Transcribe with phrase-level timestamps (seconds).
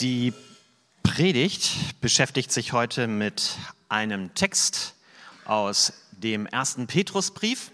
[0.00, 0.32] Die
[1.02, 3.56] Predigt beschäftigt sich heute mit
[3.88, 4.94] einem Text
[5.44, 7.72] aus dem ersten Petrusbrief,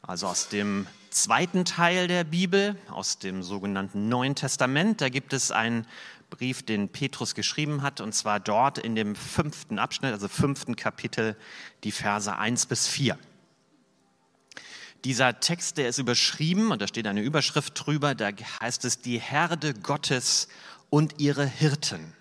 [0.00, 5.00] also aus dem zweiten Teil der Bibel, aus dem sogenannten Neuen Testament.
[5.00, 5.84] Da gibt es einen
[6.30, 11.34] Brief, den Petrus geschrieben hat, und zwar dort in dem fünften Abschnitt, also fünften Kapitel,
[11.82, 13.18] die Verse 1 bis 4.
[15.04, 19.18] Dieser Text, der ist überschrieben und da steht eine Überschrift drüber, da heißt es die
[19.18, 20.48] Herde Gottes
[20.90, 22.14] und ihre Hirten.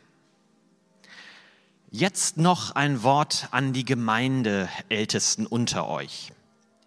[1.90, 6.32] Jetzt noch ein Wort an die Gemeindeältesten unter euch.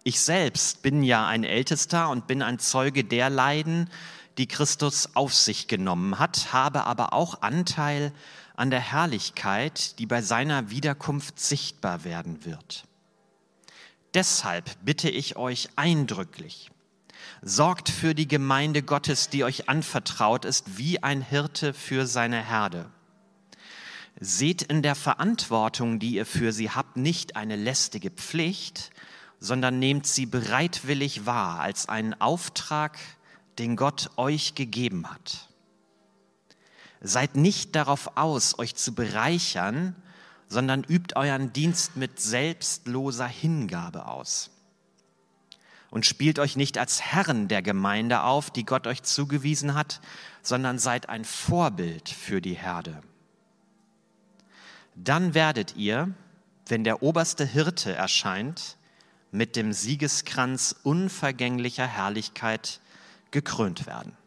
[0.03, 3.89] Ich selbst bin ja ein Ältester und bin ein Zeuge der Leiden,
[4.37, 8.11] die Christus auf sich genommen hat, habe aber auch Anteil
[8.55, 12.85] an der Herrlichkeit, die bei seiner Wiederkunft sichtbar werden wird.
[14.13, 16.70] Deshalb bitte ich euch eindrücklich,
[17.41, 22.89] sorgt für die Gemeinde Gottes, die euch anvertraut ist, wie ein Hirte für seine Herde.
[24.19, 28.91] Seht in der Verantwortung, die ihr für sie habt, nicht eine lästige Pflicht,
[29.39, 32.99] sondern nehmt sie bereitwillig wahr als einen Auftrag,
[33.57, 35.49] den Gott euch gegeben hat.
[37.01, 39.95] Seid nicht darauf aus, euch zu bereichern,
[40.47, 44.51] sondern übt euren Dienst mit selbstloser Hingabe aus.
[45.91, 50.01] Und spielt euch nicht als Herren der Gemeinde auf, die Gott euch zugewiesen hat,
[50.41, 53.03] sondern seid ein Vorbild für die Herde.
[54.95, 56.13] Dann werdet ihr,
[56.67, 58.77] wenn der oberste Hirte erscheint,
[59.31, 62.79] mit dem Siegeskranz unvergänglicher Herrlichkeit
[63.31, 64.17] gekrönt werden.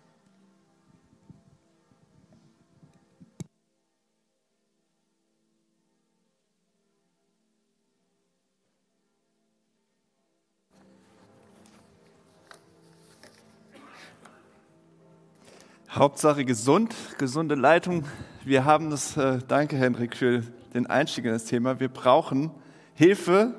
[15.94, 18.04] Hauptsache gesund, gesunde Leitung.
[18.44, 20.42] Wir haben das, äh, danke Hendrik für
[20.74, 21.78] den Einstieg in das Thema.
[21.78, 22.50] Wir brauchen
[22.94, 23.54] Hilfe,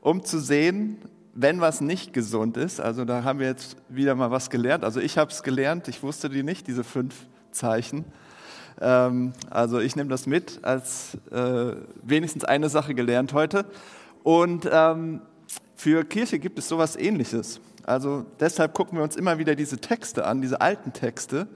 [0.00, 0.98] um zu sehen,
[1.32, 2.80] wenn was nicht gesund ist.
[2.80, 4.82] Also da haben wir jetzt wieder mal was gelernt.
[4.82, 7.14] Also ich habe es gelernt, ich wusste die nicht, diese fünf
[7.52, 8.04] Zeichen.
[8.80, 13.64] Ähm, also ich nehme das mit als äh, wenigstens eine Sache gelernt heute.
[14.24, 15.20] Und ähm,
[15.76, 17.60] für Kirche gibt es sowas ähnliches.
[17.84, 21.48] Also deshalb gucken wir uns immer wieder diese Texte an, diese alten Texte.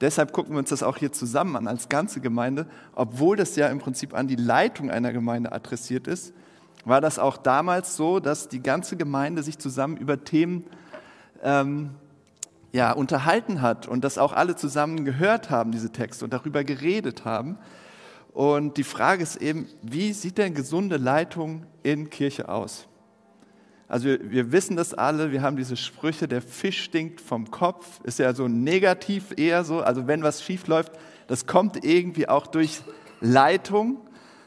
[0.00, 3.68] Deshalb gucken wir uns das auch hier zusammen an als ganze Gemeinde, obwohl das ja
[3.68, 6.32] im Prinzip an die Leitung einer Gemeinde adressiert ist.
[6.84, 10.64] War das auch damals so, dass die ganze Gemeinde sich zusammen über Themen
[11.42, 11.90] ähm,
[12.72, 17.24] ja, unterhalten hat und dass auch alle zusammen gehört haben, diese Texte und darüber geredet
[17.24, 17.56] haben.
[18.32, 22.88] Und die Frage ist eben, wie sieht denn gesunde Leitung in Kirche aus?
[23.86, 28.00] Also wir, wir, wissen das alle, wir haben diese Sprüche, der Fisch stinkt vom Kopf,
[28.04, 29.80] ist ja so negativ eher so.
[29.80, 30.92] Also wenn was schief läuft,
[31.26, 32.82] das kommt irgendwie auch durch
[33.20, 34.00] Leitung.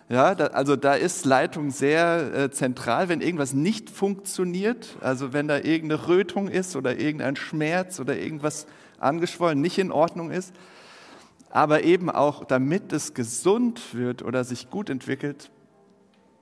[0.09, 5.50] Ja, da, also da ist Leitung sehr äh, zentral, wenn irgendwas nicht funktioniert, also wenn
[5.50, 8.68] da irgendeine Rötung ist oder irgendein Schmerz oder irgendwas
[9.00, 10.54] angeschwollen nicht in Ordnung ist.
[11.50, 15.52] Aber eben auch, damit es gesund wird oder sich gut entwickelt,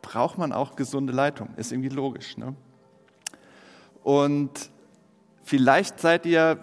[0.01, 1.49] braucht man auch gesunde Leitung.
[1.57, 2.37] Ist irgendwie logisch.
[2.37, 2.55] Ne?
[4.05, 4.51] Und
[5.41, 6.59] vielleicht seid ihr,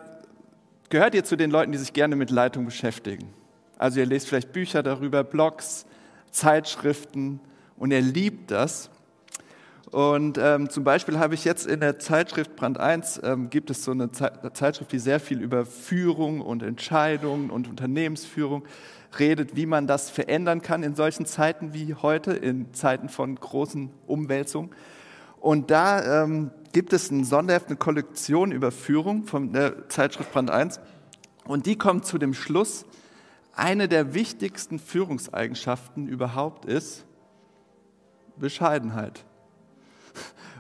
[0.91, 3.35] gehört ihr zu den Leuten, die sich gerne mit Leitung beschäftigen.
[3.79, 5.85] Also ihr lest vielleicht Bücher darüber, Blogs,
[6.31, 7.41] Zeitschriften
[7.77, 8.91] und ihr liebt das.
[9.91, 13.83] Und ähm, zum Beispiel habe ich jetzt in der Zeitschrift Brand 1, ähm, gibt es
[13.83, 18.63] so eine Zeitschrift, die sehr viel über Führung und Entscheidungen und Unternehmensführung
[19.19, 23.91] redet, wie man das verändern kann in solchen Zeiten wie heute, in Zeiten von großen
[24.07, 24.71] Umwälzungen.
[25.43, 30.53] Und da ähm, gibt es ein Sonderheft, eine Kollektion über Führung von der Zeitschrift Brand
[30.53, 30.79] 1.
[31.45, 32.87] Und die kommt zu dem Schluss,
[33.57, 37.05] eine der wichtigsten Führungseigenschaften überhaupt ist
[38.37, 39.25] Bescheidenheit.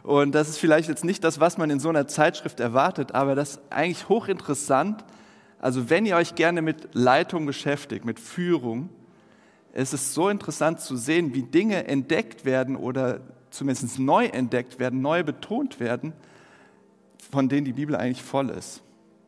[0.02, 3.36] Und das ist vielleicht jetzt nicht das, was man in so einer Zeitschrift erwartet, aber
[3.36, 5.04] das ist eigentlich hochinteressant.
[5.60, 8.88] Also wenn ihr euch gerne mit Leitung beschäftigt, mit Führung,
[9.72, 13.20] es ist so interessant zu sehen, wie Dinge entdeckt werden oder
[13.52, 16.12] zumindest neu entdeckt werden, neu betont werden,
[17.30, 18.82] von denen die Bibel eigentlich voll ist.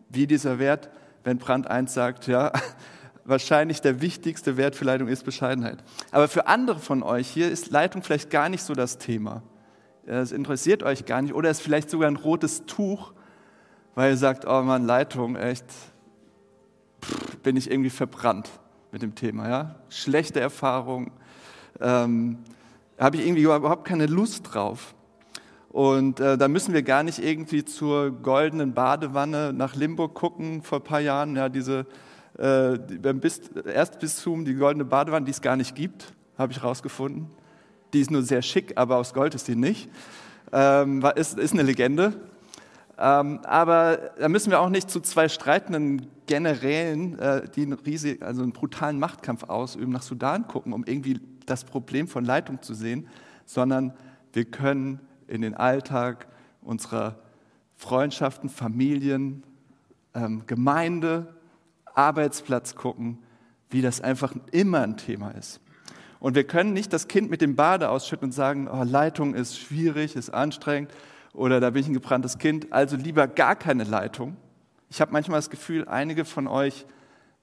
[0.08, 0.90] Wie dieser Wert,
[1.22, 2.52] wenn Brand 1 sagt, ja,
[3.24, 5.82] wahrscheinlich der wichtigste Wert für Leitung ist Bescheidenheit.
[6.10, 9.42] Aber für andere von euch hier ist Leitung vielleicht gar nicht so das Thema.
[10.06, 13.12] Es interessiert euch gar nicht oder ist vielleicht sogar ein rotes Tuch,
[13.94, 15.64] weil ihr sagt, oh Mann, Leitung, echt,
[17.02, 18.50] pff, bin ich irgendwie verbrannt
[18.92, 19.48] mit dem Thema.
[19.48, 19.74] Ja?
[19.88, 21.10] Schlechte Erfahrung,
[21.80, 22.38] ähm,
[22.98, 24.94] habe ich irgendwie überhaupt keine Lust drauf.
[25.70, 30.78] Und äh, da müssen wir gar nicht irgendwie zur goldenen Badewanne nach Limburg gucken vor
[30.78, 31.86] ein paar Jahren, ja, diese
[32.38, 33.20] äh, beim
[33.64, 37.26] Erstbistum die goldene Badewanne, die es gar nicht gibt, habe ich rausgefunden.
[37.92, 39.88] Die ist nur sehr schick, aber aus Gold ist die nicht.
[40.52, 42.12] Ähm, ist, ist eine Legende.
[42.98, 48.22] Ähm, aber da müssen wir auch nicht zu zwei streitenden Generälen, äh, die einen, riesig,
[48.22, 52.74] also einen brutalen Machtkampf ausüben, nach Sudan gucken, um irgendwie das Problem von Leitung zu
[52.74, 53.08] sehen,
[53.44, 53.94] sondern
[54.32, 56.28] wir können in den Alltag
[56.60, 57.18] unserer
[57.76, 59.42] Freundschaften, Familien,
[60.14, 61.34] ähm, Gemeinde,
[61.94, 63.18] Arbeitsplatz gucken,
[63.70, 65.60] wie das einfach immer ein Thema ist.
[66.20, 69.58] Und wir können nicht das Kind mit dem Bade ausschütten und sagen, oh, Leitung ist
[69.58, 70.90] schwierig, ist anstrengend
[71.34, 74.36] oder da bin ich ein gebranntes Kind, also lieber gar keine Leitung.
[74.88, 76.86] Ich habe manchmal das Gefühl, einige von euch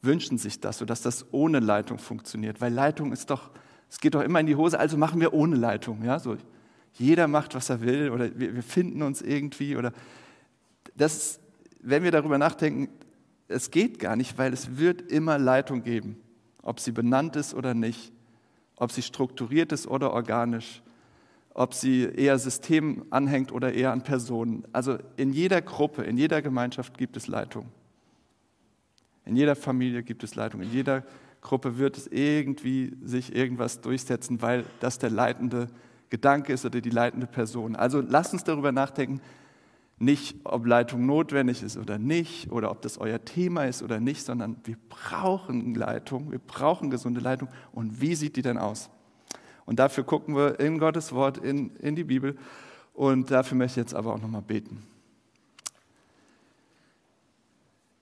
[0.02, 3.52] wünschen sich das, so dass das ohne Leitung funktioniert, weil Leitung ist doch,
[3.92, 6.04] es geht doch immer in die Hose, also machen wir ohne Leitung.
[6.04, 6.18] Ja?
[6.18, 6.38] So,
[6.94, 9.94] jeder macht, was er will oder wir, wir finden uns irgendwie oder
[10.96, 11.40] das,
[11.80, 12.90] wenn wir darüber nachdenken,
[13.48, 16.18] es geht gar nicht, weil es wird immer Leitung geben,
[16.64, 18.12] ob sie benannt ist oder nicht
[18.82, 20.82] ob sie strukturiert ist oder organisch,
[21.54, 24.64] ob sie eher System anhängt oder eher an Personen.
[24.72, 27.68] Also in jeder Gruppe, in jeder Gemeinschaft gibt es Leitung.
[29.24, 30.62] In jeder Familie gibt es Leitung.
[30.62, 31.04] In jeder
[31.42, 35.68] Gruppe wird es irgendwie sich irgendwas durchsetzen, weil das der leitende
[36.10, 37.76] Gedanke ist oder die leitende Person.
[37.76, 39.22] Also lasst uns darüber nachdenken,
[39.98, 44.26] nicht, ob Leitung notwendig ist oder nicht, oder ob das euer Thema ist oder nicht,
[44.26, 47.50] sondern wir brauchen Leitung, wir brauchen gesunde Leitung.
[47.72, 48.90] Und wie sieht die denn aus?
[49.66, 52.36] Und dafür gucken wir in Gottes Wort, in, in die Bibel.
[52.94, 54.84] Und dafür möchte ich jetzt aber auch nochmal beten.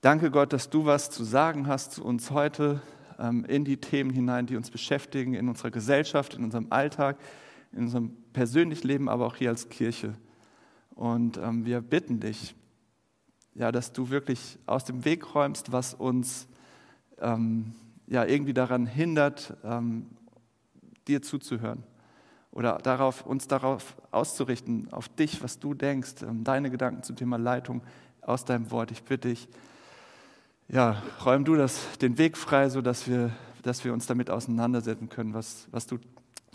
[0.00, 2.80] Danke Gott, dass du was zu sagen hast zu uns heute
[3.20, 7.18] in die Themen hinein, die uns beschäftigen, in unserer Gesellschaft, in unserem Alltag,
[7.72, 10.14] in unserem persönlichen Leben, aber auch hier als Kirche.
[10.90, 12.54] Und ähm, wir bitten dich,
[13.54, 16.48] ja, dass du wirklich aus dem Weg räumst, was uns
[17.18, 17.74] ähm,
[18.06, 20.06] ja, irgendwie daran hindert, ähm,
[21.06, 21.84] dir zuzuhören
[22.52, 27.36] oder darauf, uns darauf auszurichten, auf dich, was du denkst, ähm, deine Gedanken zum Thema
[27.36, 27.82] Leitung
[28.20, 28.90] aus deinem Wort.
[28.90, 29.48] Ich bitte dich,
[30.72, 33.30] ja, räum du das, den Weg frei, sodass wir,
[33.62, 35.98] dass wir uns damit auseinandersetzen können, was, was, du,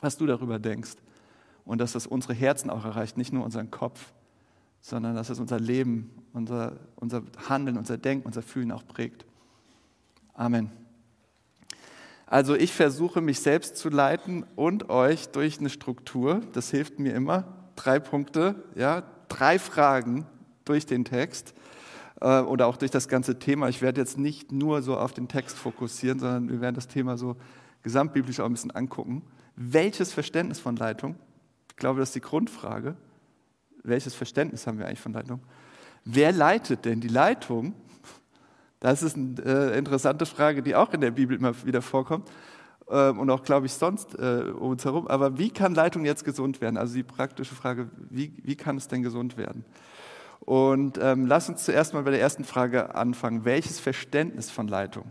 [0.01, 0.95] was du darüber denkst.
[1.65, 4.13] Und dass das unsere Herzen auch erreicht, nicht nur unseren Kopf
[4.85, 9.25] sondern dass es unser Leben, unser, unser Handeln, unser Denken, unser Fühlen auch prägt.
[10.35, 10.69] Amen.
[12.27, 16.41] Also ich versuche mich selbst zu leiten und euch durch eine Struktur.
[16.53, 17.45] Das hilft mir immer.
[17.75, 20.27] Drei Punkte, ja, drei Fragen
[20.65, 21.56] durch den Text
[22.21, 23.69] äh, oder auch durch das ganze Thema.
[23.69, 27.17] Ich werde jetzt nicht nur so auf den Text fokussieren, sondern wir werden das Thema
[27.17, 27.35] so
[27.83, 29.23] gesamtbiblisch auch ein bisschen angucken.
[29.56, 31.15] Welches Verständnis von Leitung?
[31.69, 32.95] Ich glaube, das ist die Grundfrage
[33.85, 35.39] welches Verständnis haben wir eigentlich von Leitung?
[36.03, 37.73] Wer leitet denn die Leitung?
[38.79, 42.29] Das ist eine äh, interessante Frage, die auch in der Bibel immer wieder vorkommt
[42.88, 45.07] äh, und auch, glaube ich, sonst äh, um uns herum.
[45.07, 46.77] Aber wie kann Leitung jetzt gesund werden?
[46.77, 49.65] Also die praktische Frage, wie, wie kann es denn gesund werden?
[50.39, 53.45] Und ähm, lass uns zuerst mal bei der ersten Frage anfangen.
[53.45, 55.05] Welches Verständnis von Leitung?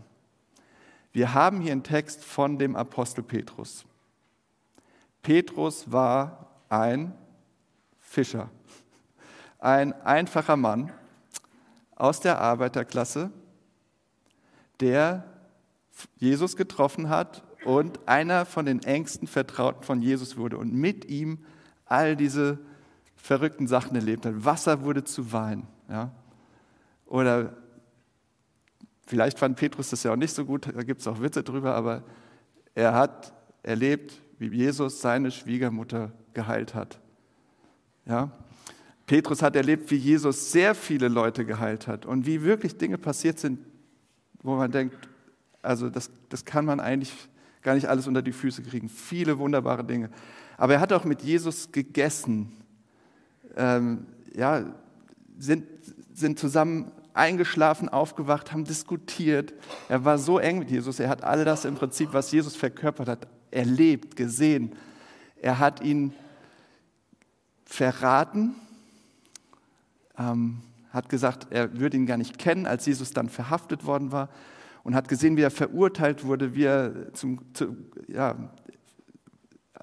[1.12, 3.84] Wir haben hier einen Text von dem Apostel Petrus.
[5.22, 7.14] Petrus war ein
[7.98, 8.50] Fischer
[9.64, 10.92] ein einfacher Mann
[11.96, 13.30] aus der Arbeiterklasse,
[14.80, 15.24] der
[16.16, 21.46] Jesus getroffen hat und einer von den engsten Vertrauten von Jesus wurde und mit ihm
[21.86, 22.58] all diese
[23.24, 24.44] verrückten Sachen erlebt hat.
[24.44, 25.66] Wasser wurde zu Wein.
[25.88, 26.12] Ja?
[27.06, 27.56] Oder
[29.06, 31.74] vielleicht fand Petrus das ja auch nicht so gut, da gibt es auch Witze drüber,
[31.74, 32.02] aber
[32.74, 37.00] er hat erlebt, wie Jesus seine Schwiegermutter geheilt hat.
[38.04, 38.30] Ja?
[39.06, 43.38] Petrus hat erlebt, wie Jesus sehr viele Leute geheilt hat und wie wirklich Dinge passiert
[43.38, 43.58] sind,
[44.42, 44.98] wo man denkt,
[45.62, 47.14] also das, das kann man eigentlich
[47.62, 48.90] gar nicht alles unter die Füße kriegen.
[48.90, 50.10] Viele wunderbare Dinge.
[50.58, 52.52] Aber er hat auch mit Jesus gegessen,
[53.56, 54.64] ähm, ja,
[55.38, 55.64] sind,
[56.12, 59.54] sind zusammen eingeschlafen, aufgewacht, haben diskutiert.
[59.88, 60.98] Er war so eng mit Jesus.
[60.98, 64.72] Er hat all das im Prinzip, was Jesus verkörpert hat, erlebt, gesehen.
[65.40, 66.12] Er hat ihn
[67.64, 68.54] verraten
[70.18, 70.58] ähm,
[70.90, 74.28] hat gesagt, er würde ihn gar nicht kennen, als Jesus dann verhaftet worden war
[74.84, 77.76] und hat gesehen, wie er verurteilt wurde, wie er zum, zu,
[78.08, 78.36] ja,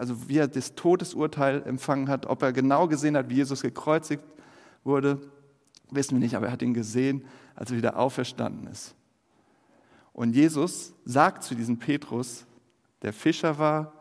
[0.02, 4.24] also wie er das Todesurteil empfangen hat, ob er genau gesehen hat, wie Jesus gekreuzigt
[4.84, 5.22] wurde,
[5.92, 8.96] wissen wir nicht, aber er hat ihn gesehen, als er wieder auferstanden ist.
[10.12, 12.48] Und Jesus sagt zu diesem Petrus,
[13.04, 13.94] der Fischer war,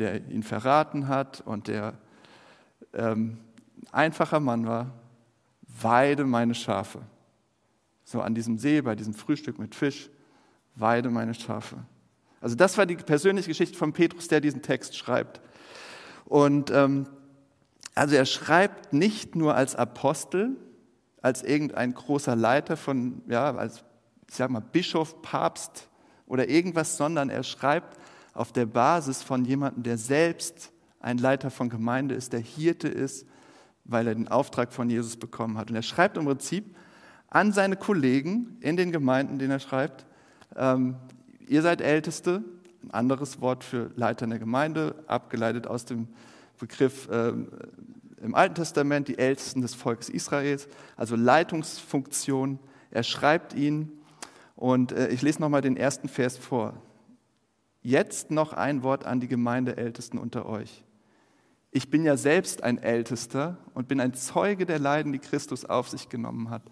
[0.00, 1.94] der ihn verraten hat und der
[2.92, 3.38] ähm,
[3.92, 4.90] einfacher Mann war,
[5.68, 7.02] weide meine Schafe.
[8.02, 10.10] So an diesem See, bei diesem Frühstück mit Fisch,
[10.74, 11.76] weide meine Schafe.
[12.40, 15.40] Also das war die persönliche Geschichte von Petrus, der diesen Text schreibt.
[16.24, 17.06] Und ähm,
[17.94, 20.56] also er schreibt nicht nur als Apostel,
[21.20, 23.82] als irgendein großer Leiter von, ja, als,
[24.28, 25.88] ich sag mal, Bischof, Papst
[26.26, 27.98] oder irgendwas, sondern er schreibt
[28.34, 33.26] auf der Basis von jemandem, der selbst ein Leiter von Gemeinde ist, der Hirte ist,
[33.84, 35.70] weil er den Auftrag von Jesus bekommen hat.
[35.70, 36.76] Und er schreibt im Prinzip
[37.28, 40.06] an seine Kollegen in den Gemeinden, denen er schreibt,
[40.56, 40.96] ähm,
[41.48, 42.44] ihr seid Älteste,
[42.82, 46.08] ein anderes Wort für Leiter in der Gemeinde, abgeleitet aus dem
[46.58, 47.48] Begriff ähm,
[48.20, 52.58] im Alten Testament, die Ältesten des Volkes Israels, also Leitungsfunktion.
[52.90, 53.92] Er schreibt ihnen
[54.56, 56.74] und äh, ich lese nochmal den ersten Vers vor.
[57.82, 60.84] Jetzt noch ein Wort an die Gemeindeältesten unter euch.
[61.70, 65.88] Ich bin ja selbst ein Ältester und bin ein Zeuge der Leiden, die Christus auf
[65.88, 66.62] sich genommen hat,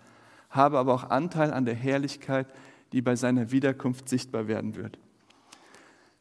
[0.51, 2.47] habe aber auch Anteil an der Herrlichkeit,
[2.93, 4.99] die bei seiner Wiederkunft sichtbar werden wird.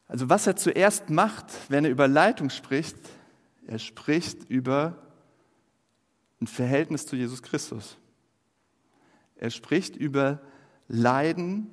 [0.08, 2.98] Also was er zuerst macht, wenn er über Leitung spricht,
[3.68, 4.98] er spricht über
[6.40, 7.98] ein Verhältnis zu Jesus Christus.
[9.36, 10.42] Er spricht über
[10.88, 11.70] Leiden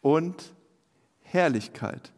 [0.00, 0.54] und
[1.20, 2.12] Herrlichkeit.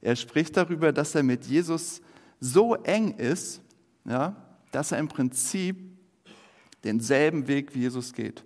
[0.00, 2.00] Er spricht darüber, dass er mit Jesus
[2.38, 3.60] so eng ist,
[4.04, 4.36] ja,
[4.72, 5.76] dass er im Prinzip
[6.84, 8.44] denselben Weg wie Jesus geht,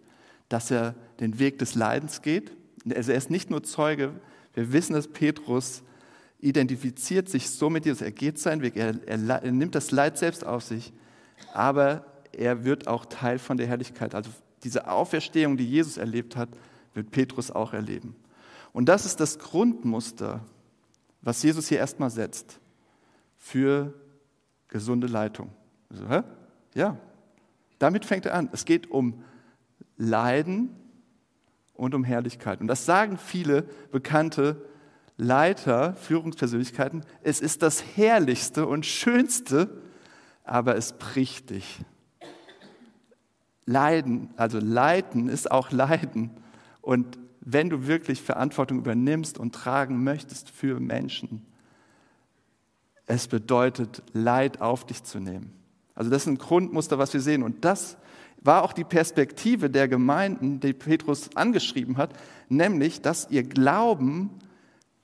[0.49, 2.53] dass er den Weg des Leidens geht.
[2.93, 4.13] Also er ist nicht nur Zeuge,
[4.53, 5.83] wir wissen, dass Petrus
[6.39, 10.19] identifiziert sich so mit Jesus, er geht seinen Weg, er, er, er nimmt das Leid
[10.19, 10.93] selbst auf sich,
[11.53, 14.15] aber er wird auch Teil von der Herrlichkeit.
[14.15, 14.31] Also
[14.63, 16.49] diese Auferstehung, die Jesus erlebt hat,
[16.93, 18.15] wird Petrus auch erleben.
[18.73, 20.45] Und das ist das Grundmuster,
[21.23, 22.59] was Jesus hier erstmal setzt
[23.37, 23.95] für
[24.69, 25.51] gesunde Leitung.
[25.89, 26.25] Also?
[26.75, 26.99] Ja,
[27.79, 28.49] damit fängt er an.
[28.53, 29.23] Es geht um
[29.97, 30.71] Leiden
[31.75, 32.61] und um Herrlichkeit.
[32.61, 33.63] Und das sagen viele
[33.93, 34.65] bekannte
[35.17, 37.05] Leiter, Führungspersönlichkeiten.
[37.23, 39.83] Es ist das Herrlichste und Schönste,
[40.45, 41.81] aber es bricht dich.
[43.67, 46.31] Leiden, also Leiden ist auch Leiden.
[46.81, 51.47] Und wenn du wirklich Verantwortung übernimmst und tragen möchtest für Menschen,
[53.07, 55.53] es bedeutet, Leid auf dich zu nehmen.
[55.95, 57.43] Also das ist ein Grundmuster, was wir sehen.
[57.43, 57.97] Und das
[58.45, 62.11] war auch die Perspektive der Gemeinden, die Petrus angeschrieben hat,
[62.49, 64.31] nämlich, dass ihr Glauben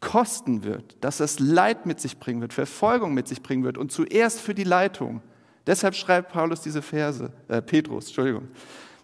[0.01, 3.91] kosten wird, dass es Leid mit sich bringen wird, Verfolgung mit sich bringen wird und
[3.93, 5.23] zuerst für die Leitung.
[5.67, 8.49] Deshalb schreibt Paulus diese Verse, äh, Petrus, Entschuldigung,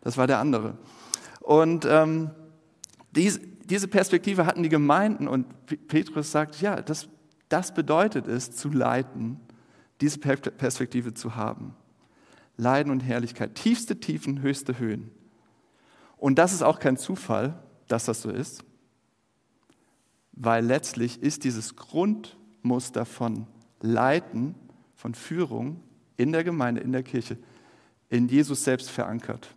[0.03, 0.79] das war der andere.
[1.41, 2.31] Und ähm,
[3.13, 5.47] dies, diese Perspektive hatten die Gemeinden und
[5.89, 7.09] Petrus sagt, ja, das,
[7.49, 9.41] das bedeutet es, zu leiten,
[10.01, 11.75] diese Perspektive zu haben.
[12.57, 15.11] Leiden und Herrlichkeit, tiefste Tiefen, höchste Höhen.
[16.17, 17.59] Und das ist auch kein Zufall,
[17.89, 18.65] dass das so ist,
[20.33, 23.47] weil letztlich ist dieses Grundmuster von
[23.81, 24.55] Leiten,
[24.95, 25.81] von Führung
[26.17, 27.37] in der Gemeinde, in der Kirche,
[28.09, 29.55] in Jesus selbst verankert.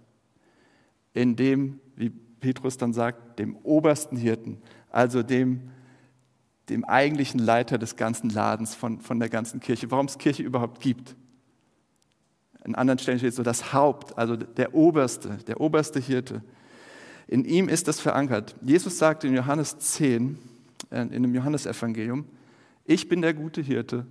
[1.14, 5.70] In dem, wie Petrus dann sagt, dem obersten Hirten, also dem,
[6.70, 10.82] dem eigentlichen Leiter des ganzen Ladens von, von der ganzen Kirche, warum es Kirche überhaupt
[10.82, 11.16] gibt.
[12.64, 16.44] An anderen Stellen steht so das Haupt, also der oberste, der oberste Hirte.
[17.28, 18.56] In ihm ist das verankert.
[18.62, 20.38] Jesus sagt in Johannes 10,
[20.90, 22.26] äh, in dem Johannesevangelium,
[22.86, 24.08] ich bin der gute Hirte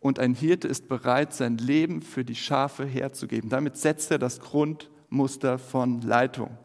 [0.00, 3.48] und ein Hirte ist bereit, sein Leben für die Schafe herzugeben.
[3.50, 6.56] Damit setzt er das Grundmuster von Leitung.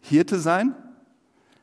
[0.00, 0.74] Hirte sein,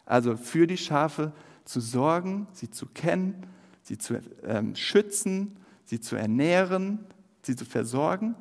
[0.05, 1.31] also für die Schafe
[1.63, 3.45] zu sorgen, sie zu kennen,
[3.81, 7.05] sie zu ähm, schützen, sie zu ernähren,
[7.43, 8.36] sie zu versorgen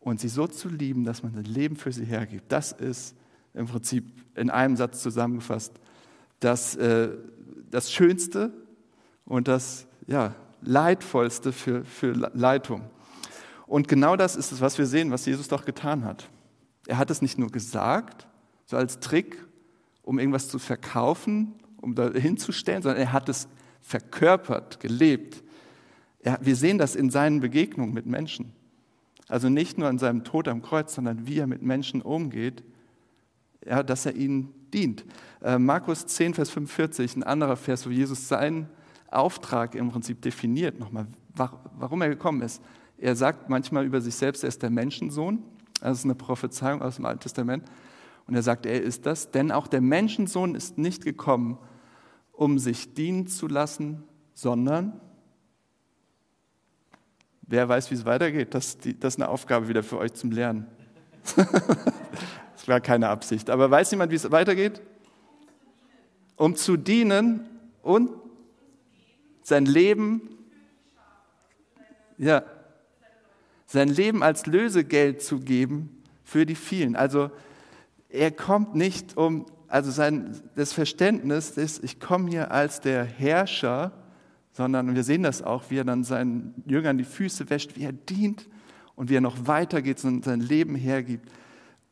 [0.00, 2.50] und sie so zu lieben, dass man sein Leben für sie hergibt.
[2.50, 3.14] Das ist
[3.54, 4.04] im Prinzip
[4.34, 5.72] in einem Satz zusammengefasst
[6.40, 7.10] das, äh,
[7.70, 8.52] das Schönste
[9.24, 12.82] und das ja, Leidvollste für, für Leitung.
[13.66, 16.28] Und genau das ist es, was wir sehen, was Jesus doch getan hat.
[16.86, 18.26] Er hat es nicht nur gesagt,
[18.66, 19.44] so als Trick,
[20.02, 23.48] um irgendwas zu verkaufen, um da hinzustellen, sondern er hat es
[23.80, 25.44] verkörpert, gelebt.
[26.20, 28.52] Er, wir sehen das in seinen Begegnungen mit Menschen.
[29.30, 32.64] Also nicht nur in seinem Tod am Kreuz, sondern wie er mit Menschen umgeht,
[33.64, 35.04] ja, dass er ihnen dient.
[35.40, 38.68] Äh, Markus 10, Vers 45, ein anderer Vers, wo Jesus seinen
[39.08, 42.60] Auftrag im Prinzip definiert, nochmal, warum er gekommen ist.
[42.98, 45.44] Er sagt manchmal über sich selbst, er ist der Menschensohn.
[45.80, 47.64] Das ist eine Prophezeiung aus dem Alten Testament.
[48.26, 51.56] Und er sagt, er ist das, denn auch der Menschensohn ist nicht gekommen,
[52.32, 54.02] um sich dienen zu lassen,
[54.34, 55.00] sondern,
[57.50, 60.66] wer weiß, wie es weitergeht, das, das ist eine Aufgabe wieder für euch zum Lernen.
[61.36, 63.50] das war keine Absicht.
[63.50, 64.80] Aber weiß jemand, wie es weitergeht?
[66.40, 67.46] um zu dienen
[67.82, 68.12] und
[69.42, 70.38] sein Leben,
[72.16, 72.42] ja,
[73.66, 76.96] sein Leben als Lösegeld zu geben für die vielen.
[76.96, 77.30] Also
[78.08, 83.92] er kommt nicht um, also sein, das Verständnis ist, ich komme hier als der Herrscher,
[84.52, 87.92] sondern wir sehen das auch, wie er dann seinen Jüngern die Füße wäscht, wie er
[87.92, 88.48] dient
[88.96, 91.30] und wie er noch weitergeht und sein Leben hergibt,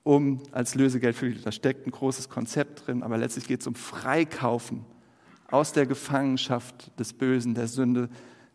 [0.02, 3.66] um als Lösegeld für die, da steckt ein großes Konzept drin, aber letztlich geht es
[3.66, 4.84] um Freikaufen
[5.50, 8.08] aus der Gefangenschaft des Bösen, der Sünde,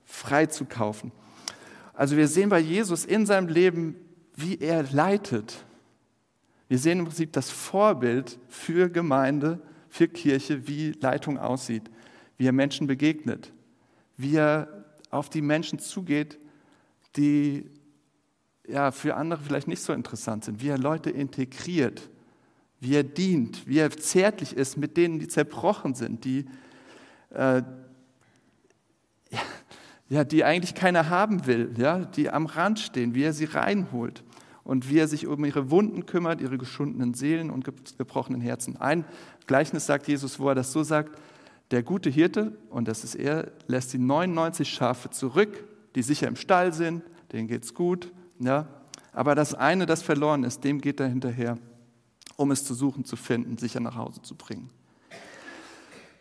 [0.05, 1.11] freizukaufen.
[1.93, 3.95] Also wir sehen bei Jesus in seinem Leben,
[4.35, 5.63] wie er leitet.
[6.67, 11.83] Wir sehen im Prinzip das Vorbild für Gemeinde, für Kirche, wie Leitung aussieht,
[12.37, 13.53] wie er Menschen begegnet,
[14.17, 16.37] wie er auf die Menschen zugeht,
[17.15, 17.69] die
[18.67, 22.09] ja, für andere vielleicht nicht so interessant sind, wie er Leute integriert,
[22.79, 26.45] wie er dient, wie er zärtlich ist mit denen, die zerbrochen sind, die,
[27.31, 27.61] äh,
[30.09, 34.23] ja, die eigentlich keiner haben will, ja, die am Rand stehen, wie er sie reinholt
[34.63, 37.65] und wie er sich um ihre Wunden kümmert, ihre geschundenen Seelen und
[37.97, 38.77] gebrochenen Herzen.
[38.77, 39.05] Ein
[39.45, 41.19] Gleichnis sagt Jesus, wo er das so sagt,
[41.73, 45.65] der gute Hirte, und das ist er, lässt die 99 Schafe zurück,
[45.95, 47.01] die sicher im Stall sind,
[47.31, 48.67] denen geht's gut, ja,
[49.11, 51.57] aber das eine, das verloren ist, dem geht er hinterher,
[52.35, 54.69] um es zu suchen, zu finden, sicher nach Hause zu bringen.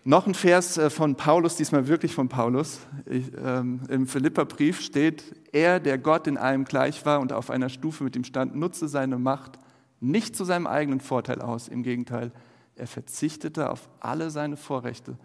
[0.04, 2.80] Noch ein Vers äh, von Paulus, diesmal wirklich von Paulus.
[3.04, 7.68] Ich, ähm, Im Philipperbrief steht, er, der Gott in allem gleich war und auf einer
[7.68, 9.58] Stufe mit ihm stand, nutzte seine Macht
[10.00, 11.68] nicht zu seinem eigenen Vorteil aus.
[11.68, 12.32] Im Gegenteil,
[12.74, 15.18] er verzichtete auf alle seine Vorrechte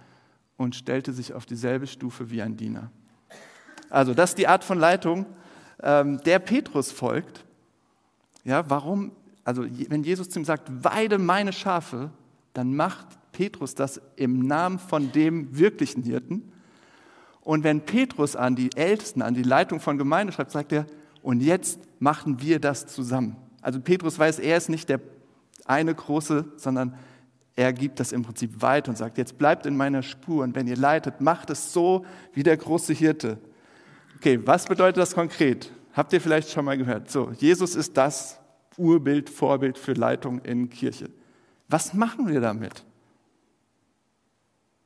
[0.58, 2.92] und stellte sich auf dieselbe Stufe wie ein Diener.
[3.90, 5.26] Also das ist die Art von Leitung,
[5.82, 7.46] ähm, der Petrus folgt.
[8.44, 9.12] Ja, warum?
[9.44, 12.10] Also wenn Jesus zu ihm sagt, weide meine Schafe,
[12.54, 16.52] dann macht Petrus das im Namen von dem wirklichen Hirten.
[17.42, 20.86] Und wenn Petrus an die Ältesten, an die Leitung von Gemeinde schreibt, sagt er,
[21.22, 23.38] und jetzt machen wir das zusammen.
[23.62, 25.00] Also Petrus weiß, er ist nicht der
[25.66, 26.96] eine große, sondern
[27.58, 30.68] er gibt das im Prinzip weiter und sagt, jetzt bleibt in meiner Spur und wenn
[30.68, 33.40] ihr leitet, macht es so wie der große Hirte.
[34.16, 35.72] Okay, was bedeutet das konkret?
[35.94, 37.10] Habt ihr vielleicht schon mal gehört?
[37.10, 38.40] So, Jesus ist das
[38.78, 41.10] Urbild, Vorbild für Leitung in Kirche.
[41.68, 42.86] Was machen wir damit?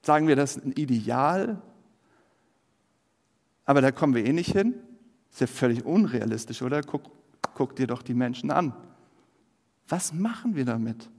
[0.01, 1.61] Sagen wir, das ein Ideal,
[3.65, 4.75] aber da kommen wir eh nicht hin?
[5.29, 6.81] Ist ja völlig unrealistisch, oder?
[6.83, 7.11] Guck,
[7.53, 8.73] guck dir doch die Menschen an.
[9.89, 11.09] Was machen wir damit?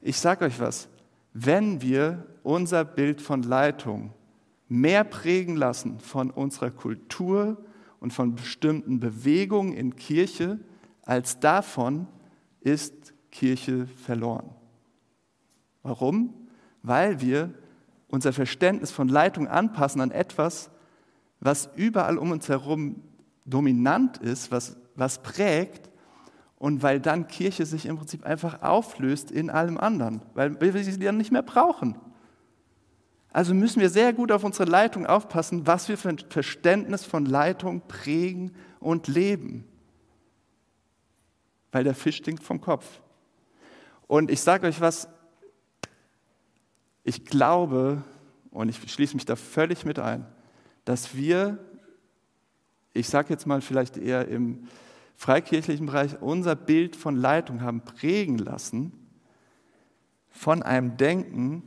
[0.00, 0.88] Ich sage euch was,
[1.32, 4.12] wenn wir unser Bild von Leitung
[4.68, 7.56] mehr prägen lassen von unserer Kultur
[8.00, 10.60] und von bestimmten Bewegungen in Kirche,
[11.02, 12.06] als davon
[12.60, 14.50] ist Kirche verloren.
[15.82, 16.34] Warum?
[16.82, 17.54] Weil wir
[18.08, 20.70] unser Verständnis von Leitung anpassen an etwas,
[21.40, 23.02] was überall um uns herum
[23.44, 25.90] dominant ist, was, was prägt
[26.58, 30.98] und weil dann Kirche sich im Prinzip einfach auflöst in allem anderen, weil wir sie
[30.98, 31.96] dann nicht mehr brauchen.
[33.30, 37.26] Also müssen wir sehr gut auf unsere Leitung aufpassen, was wir für ein Verständnis von
[37.26, 39.64] Leitung prägen und leben.
[41.70, 43.00] Weil der Fisch stinkt vom Kopf.
[44.08, 45.08] Und ich sage euch was,
[47.04, 48.02] ich glaube,
[48.50, 50.26] und ich schließe mich da völlig mit ein,
[50.84, 51.58] dass wir,
[52.94, 54.66] ich sage jetzt mal vielleicht eher im
[55.18, 58.92] freikirchlichen Bereich, unser Bild von Leitung haben prägen lassen
[60.30, 61.64] von einem Denken,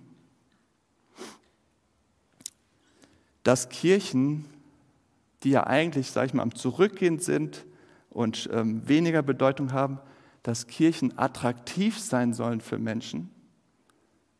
[3.43, 4.45] dass Kirchen,
[5.43, 7.65] die ja eigentlich, sage ich mal, am Zurückgehen sind
[8.09, 9.99] und ähm, weniger Bedeutung haben,
[10.43, 13.31] dass Kirchen attraktiv sein sollen für Menschen,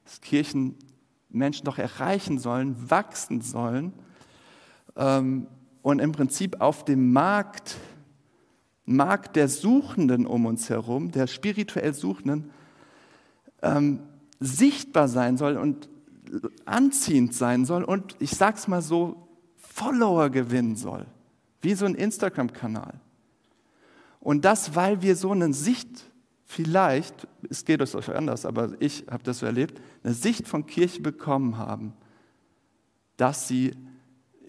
[0.06, 0.78] dass Kirchen
[1.28, 3.92] Menschen doch erreichen sollen, wachsen sollen
[4.96, 5.48] ähm,
[5.82, 7.76] und im Prinzip auf dem Markt,
[8.86, 12.50] Markt der Suchenden um uns herum, der spirituell Suchenden,
[13.62, 14.00] ähm,
[14.40, 15.90] sichtbar sein soll und
[16.66, 21.06] anziehend sein soll und ich sag's mal so, Follower gewinnen soll,
[21.62, 23.00] wie so ein Instagram-Kanal.
[24.20, 26.04] Und das, weil wir so eine Sicht
[26.46, 31.02] vielleicht, es geht euch anders, aber ich habe das so erlebt, eine Sicht von Kirche
[31.02, 31.94] bekommen haben,
[33.18, 33.74] dass sie,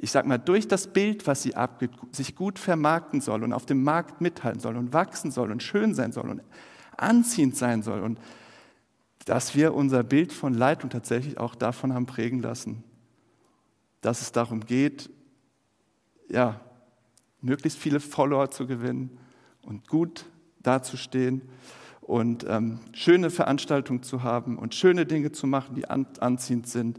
[0.02, 3.66] ich sag mal, durch das Bild, was sie abgibt, sich gut vermarkten soll und auf
[3.66, 6.42] dem Markt mithalten soll und wachsen soll und schön sein soll und
[6.96, 8.18] anziehend sein soll und
[9.26, 12.82] dass wir unser Bild von Leitung tatsächlich auch davon haben prägen lassen,
[14.00, 15.08] dass es darum geht,
[16.28, 16.60] ja,
[17.40, 19.16] möglichst viele Follower zu gewinnen
[19.62, 20.26] und gut
[20.64, 21.42] dazustehen
[22.00, 26.98] und ähm, schöne Veranstaltungen zu haben und schöne Dinge zu machen, die an, anziehend sind.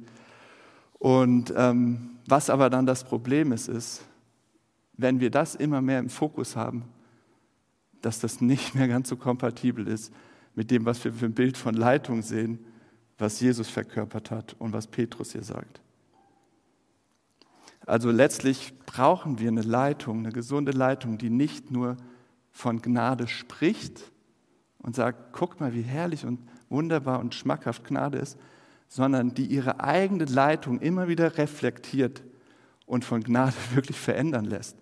[1.03, 4.05] Und ähm, was aber dann das Problem ist, ist,
[4.95, 6.85] wenn wir das immer mehr im Fokus haben,
[8.01, 10.13] dass das nicht mehr ganz so kompatibel ist
[10.55, 12.57] mit dem, was wir für ein Bild von Leitung sehen,
[13.17, 15.81] was Jesus verkörpert hat und was Petrus hier sagt.
[17.85, 21.97] Also letztlich brauchen wir eine Leitung, eine gesunde Leitung, die nicht nur
[22.49, 24.09] von Gnade spricht
[24.77, 26.39] und sagt, guck mal, wie herrlich und
[26.69, 28.37] wunderbar und schmackhaft Gnade ist,
[28.93, 32.21] sondern die ihre eigene Leitung immer wieder reflektiert
[32.85, 34.77] und von Gnade wirklich verändern lässt.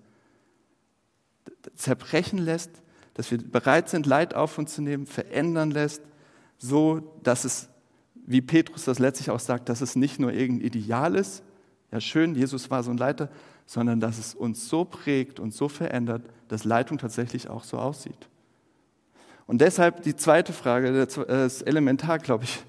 [1.75, 2.71] Zerbrechen lässt,
[3.13, 6.01] dass wir bereit sind, Leid auf uns zu nehmen, verändern lässt,
[6.57, 7.69] so dass es,
[8.13, 11.41] wie Petrus das letztlich auch sagt, dass es nicht nur irgendein Ideal ist,
[11.89, 13.29] ja schön, Jesus war so ein Leiter,
[13.65, 18.27] sondern dass es uns so prägt und so verändert, dass Leitung tatsächlich auch so aussieht.
[19.47, 22.65] Und deshalb die zweite Frage, das ist elementar, glaube ich,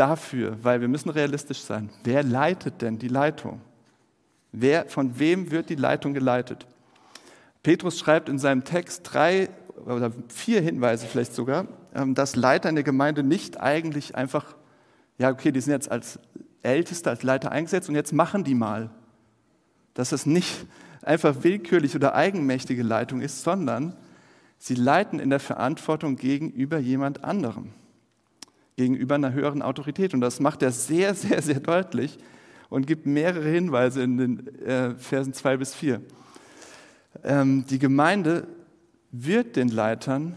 [0.00, 1.90] dafür, weil wir müssen realistisch sein.
[2.04, 3.60] Wer leitet denn die Leitung?
[4.50, 6.66] Wer, von wem wird die Leitung geleitet?
[7.62, 9.50] Petrus schreibt in seinem Text drei
[9.84, 14.56] oder vier Hinweise vielleicht sogar, ähm, dass Leiter in der Gemeinde nicht eigentlich einfach,
[15.18, 16.18] ja okay, die sind jetzt als
[16.62, 18.90] Älteste, als Leiter eingesetzt und jetzt machen die mal.
[19.92, 20.66] Dass es nicht
[21.02, 23.94] einfach willkürlich oder eigenmächtige Leitung ist, sondern
[24.58, 27.72] sie leiten in der Verantwortung gegenüber jemand anderem,
[28.76, 30.14] gegenüber einer höheren Autorität.
[30.14, 32.18] Und das macht er sehr, sehr, sehr deutlich
[32.68, 36.00] und gibt mehrere Hinweise in den äh, Versen 2 bis 4.
[37.24, 38.46] Ähm, die Gemeinde
[39.10, 40.36] wird den Leitern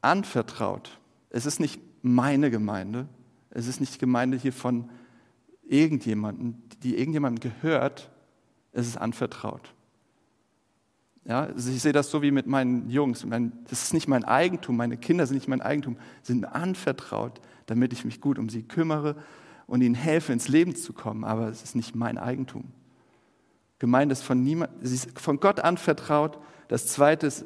[0.00, 0.98] anvertraut.
[1.30, 3.06] Es ist nicht meine Gemeinde,
[3.50, 4.88] es ist nicht die Gemeinde hier von
[5.68, 8.10] irgendjemanden, die irgendjemandem gehört,
[8.72, 9.74] ist es anvertraut.
[11.28, 13.26] Ja, also ich sehe das so wie mit meinen Jungs.
[13.68, 17.92] Das ist nicht mein Eigentum, meine Kinder sind nicht mein Eigentum, sind mir anvertraut, damit
[17.92, 19.16] ich mich gut um sie kümmere
[19.66, 21.24] und ihnen helfe, ins Leben zu kommen.
[21.24, 22.72] Aber es ist nicht mein Eigentum.
[23.80, 26.38] Gemeinde ist von, niemand, sie ist von Gott anvertraut.
[26.68, 27.44] Das Zweite ist,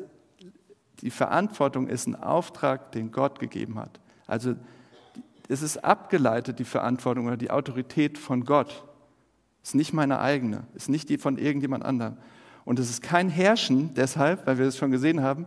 [1.00, 3.98] die Verantwortung ist ein Auftrag, den Gott gegeben hat.
[4.26, 4.54] Also
[5.48, 8.84] es ist abgeleitet, die Verantwortung oder die Autorität von Gott.
[9.62, 12.18] Es ist nicht meine eigene, es ist nicht die von irgendjemand anderem.
[12.70, 15.46] Und es ist kein Herrschen deshalb, weil wir es schon gesehen haben,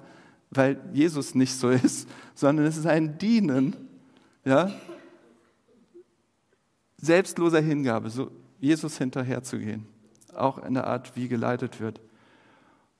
[0.52, 2.06] weil Jesus nicht so ist,
[2.36, 3.78] sondern es ist ein Dienen,
[4.44, 4.70] ja,
[6.98, 9.86] selbstloser Hingabe, so Jesus hinterherzugehen,
[10.36, 12.02] auch in der Art, wie geleitet wird.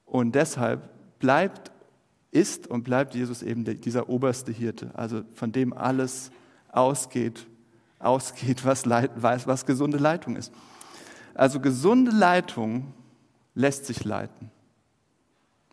[0.06, 1.74] Und deshalb bleibt,
[2.32, 6.32] ist und bleibt Jesus eben dieser oberste Hirte, also von dem alles
[6.70, 7.46] ausgeht,
[8.00, 10.54] ausgeht was, was gesunde Leitung ist.
[11.34, 12.94] Also gesunde Leitung
[13.56, 14.52] lässt sich leiten.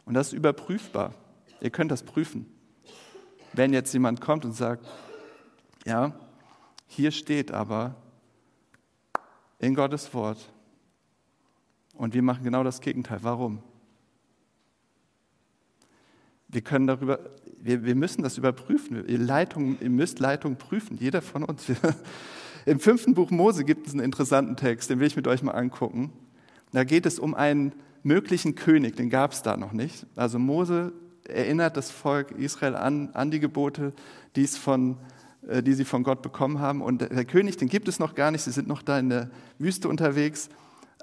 [0.05, 1.15] Und das ist überprüfbar.
[1.61, 2.47] Ihr könnt das prüfen.
[3.53, 4.87] Wenn jetzt jemand kommt und sagt,
[5.85, 6.15] ja,
[6.87, 7.97] hier steht aber
[9.59, 10.51] in Gottes Wort
[11.95, 13.19] und wir machen genau das Gegenteil.
[13.23, 13.63] Warum?
[16.49, 17.21] Wir können darüber,
[17.61, 19.05] wir, wir müssen das überprüfen.
[19.07, 21.67] Leitung, ihr müsst Leitung prüfen, jeder von uns.
[22.67, 25.53] Im fünften Buch Mose gibt es einen interessanten Text, den will ich mit euch mal
[25.53, 26.13] angucken.
[26.73, 30.07] Da geht es um einen möglichen König, den gab es da noch nicht.
[30.17, 30.93] Also Mose
[31.25, 33.93] erinnert das Volk Israel an, an die Gebote,
[34.37, 34.97] die, von,
[35.47, 36.83] äh, die sie von Gott bekommen haben.
[36.83, 39.31] Und der König, den gibt es noch gar nicht, sie sind noch da in der
[39.59, 40.49] Wüste unterwegs.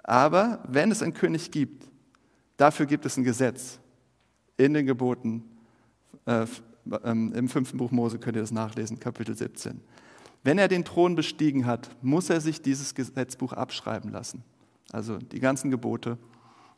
[0.04, 1.86] Aber wenn es einen König gibt,
[2.56, 3.80] dafür gibt es ein Gesetz
[4.58, 5.44] in den Geboten.
[6.26, 6.46] Äh,
[7.04, 9.82] ähm, Im fünften Buch Mose könnt ihr das nachlesen, Kapitel 17.
[10.44, 14.44] Wenn er den Thron bestiegen hat, muss er sich dieses Gesetzbuch abschreiben lassen.
[14.92, 16.18] Also die ganzen Gebote,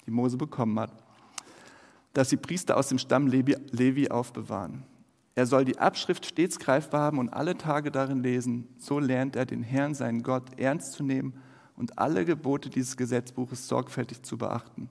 [0.06, 0.92] die Mose bekommen hat,
[2.14, 4.84] dass die Priester aus dem Stamm Levi, Levi aufbewahren.
[5.36, 8.68] Er soll die Abschrift stets greifbar haben und alle Tage darin lesen.
[8.78, 11.34] So lernt er den Herrn, seinen Gott, ernst zu nehmen
[11.78, 14.90] und alle Gebote dieses Gesetzbuches sorgfältig zu beachten.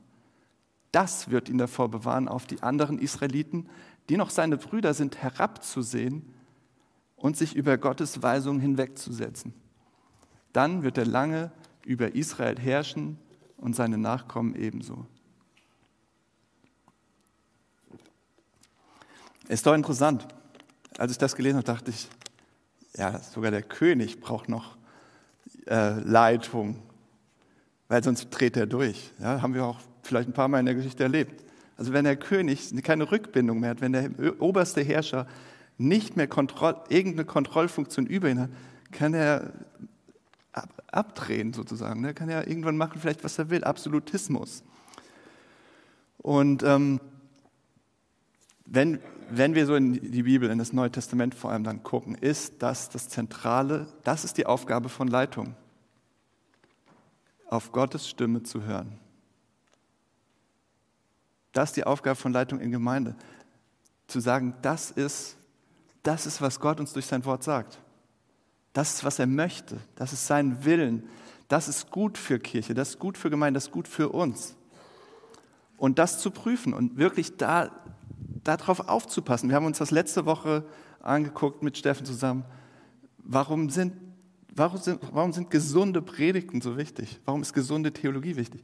[0.91, 3.69] Das wird ihn davor bewahren, auf die anderen Israeliten,
[4.09, 6.23] die noch seine Brüder sind, herabzusehen
[7.17, 9.53] und sich über Gottes Weisungen hinwegzusetzen.
[10.55, 11.53] Dann wird er lange
[11.89, 13.19] über Israel herrschen
[13.57, 15.07] und seine Nachkommen ebenso.
[19.49, 20.29] Ist doch interessant.
[20.99, 22.09] Als ich das gelesen habe, dachte ich,
[22.95, 24.77] ja, sogar der König braucht noch
[25.67, 26.83] äh, Leitung,
[27.89, 29.11] weil sonst dreht er durch.
[29.19, 31.43] Ja, haben wir auch vielleicht ein paar Mal in der Geschichte erlebt.
[31.79, 35.27] Also wenn der König keine Rückbindung mehr hat, wenn der oberste Herrscher
[35.79, 38.51] nicht mehr Kontroll, irgendeine Kontrollfunktion über ihn hat,
[38.91, 39.55] kann er
[40.91, 42.05] abdrehen sozusagen.
[42.05, 44.63] Er kann ja irgendwann machen, vielleicht was er will, Absolutismus.
[46.19, 47.01] Und ähm,
[48.67, 52.15] wenn, wenn wir so in die Bibel, in das Neue Testament vor allem dann gucken,
[52.15, 55.55] ist das das Zentrale, das ist die Aufgabe von Leitung,
[57.49, 58.99] auf Gottes Stimme zu hören.
[61.53, 63.17] Das ist die Aufgabe von Leitung in Gemeinde,
[64.07, 65.37] zu sagen, das ist,
[66.03, 67.79] das ist, was Gott uns durch sein Wort sagt.
[68.73, 69.79] Das ist, was er möchte.
[69.97, 71.09] Das ist sein Willen.
[71.49, 74.55] Das ist gut für Kirche, das ist gut für Gemeinde, das ist gut für uns.
[75.79, 77.71] Und das zu prüfen und wirklich da,
[78.45, 79.49] darauf aufzupassen.
[79.49, 80.65] Wir haben uns das letzte Woche
[81.01, 82.45] angeguckt mit Steffen zusammen.
[83.19, 83.95] Warum sind,
[84.55, 87.19] warum sind, warum sind gesunde Predigten so wichtig?
[87.25, 88.63] Warum ist gesunde Theologie wichtig?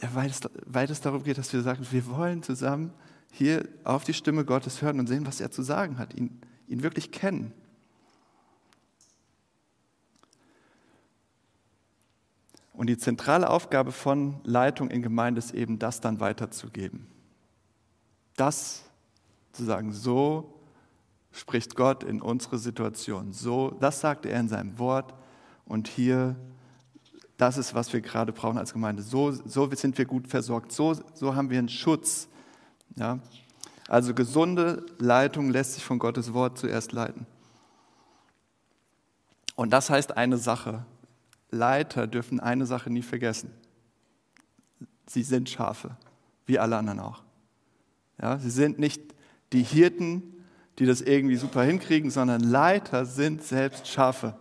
[0.00, 2.92] Ja, weil, es, weil es darum geht, dass wir sagen, wir wollen zusammen
[3.32, 6.82] hier auf die Stimme Gottes hören und sehen, was er zu sagen hat, ihn, ihn
[6.82, 7.52] wirklich kennen.
[12.76, 17.06] Und die zentrale Aufgabe von Leitung in Gemeinde ist eben, das dann weiterzugeben.
[18.36, 18.84] Das
[19.52, 20.60] zu sagen, so
[21.32, 23.32] spricht Gott in unsere Situation.
[23.32, 25.14] So, das sagt er in seinem Wort.
[25.64, 26.36] Und hier,
[27.38, 29.02] das ist, was wir gerade brauchen als Gemeinde.
[29.02, 30.70] So, so sind wir gut versorgt.
[30.70, 32.28] So, so haben wir einen Schutz.
[32.94, 33.20] Ja?
[33.88, 37.26] Also gesunde Leitung lässt sich von Gottes Wort zuerst leiten.
[39.54, 40.84] Und das heißt eine Sache,
[41.56, 43.50] Leiter dürfen eine Sache nie vergessen.
[45.06, 45.96] Sie sind Schafe,
[46.46, 47.22] wie alle anderen auch.
[48.20, 49.02] Ja, sie sind nicht
[49.52, 50.22] die Hirten,
[50.78, 54.36] die das irgendwie super hinkriegen, sondern Leiter sind selbst Schafe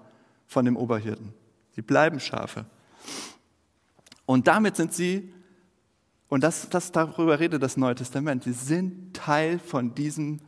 [0.47, 1.33] von dem Oberhirten.
[1.71, 2.65] Sie bleiben Schafe.
[4.25, 5.33] Und damit sind sie,
[6.29, 10.39] und das, das darüber redet das Neue Testament, sie sind Teil von diesem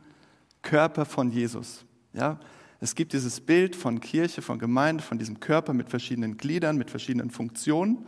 [0.62, 1.84] Körper von Jesus.
[2.12, 2.40] Ja,
[2.80, 6.90] es gibt dieses Bild von Kirche, von Gemeinde, von diesem Körper mit verschiedenen Gliedern, mit
[6.90, 8.06] verschiedenen Funktionen.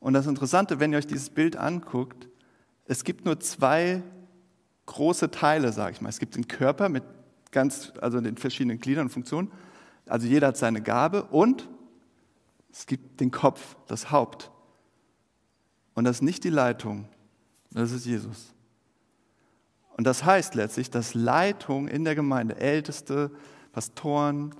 [0.00, 2.28] Und das Interessante, wenn ihr euch dieses Bild anguckt,
[2.86, 4.02] es gibt nur zwei
[4.86, 6.08] große Teile, sage ich mal.
[6.08, 7.04] Es gibt den Körper mit
[7.50, 9.52] ganz, also den verschiedenen Gliedern und Funktionen.
[10.06, 11.68] Also jeder hat seine Gabe und
[12.72, 14.50] es gibt den Kopf, das Haupt.
[15.94, 17.06] Und das ist nicht die Leitung,
[17.70, 18.54] das ist Jesus.
[19.96, 23.32] Und das heißt letztlich, dass Leitung in der Gemeinde, Älteste,
[23.72, 24.54] Pastoren,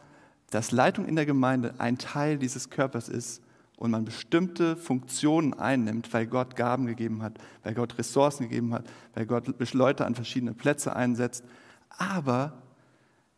[0.51, 3.43] dass Leitung in der Gemeinde ein Teil dieses Körpers ist
[3.77, 8.85] und man bestimmte Funktionen einnimmt, weil Gott Gaben gegeben hat, weil Gott Ressourcen gegeben hat,
[9.15, 11.45] weil Gott Leute an verschiedene Plätze einsetzt.
[11.91, 12.55] Aber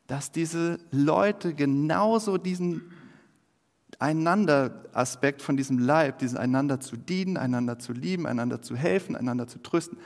[0.06, 2.90] dass diese Leute genauso diesen
[3.98, 9.46] Einander-Aspekt von diesem Leib, diesen einander zu dienen, einander zu lieben, einander zu helfen, einander
[9.46, 9.98] zu trösten,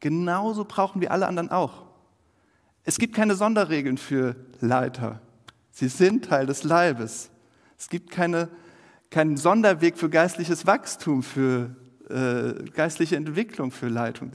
[0.00, 1.91] genauso brauchen wir alle anderen auch.
[2.84, 5.20] Es gibt keine Sonderregeln für Leiter.
[5.70, 7.30] Sie sind Teil des Leibes.
[7.78, 8.48] Es gibt keine,
[9.10, 11.76] keinen Sonderweg für geistliches Wachstum, für
[12.08, 14.32] äh, geistliche Entwicklung, für Leitung.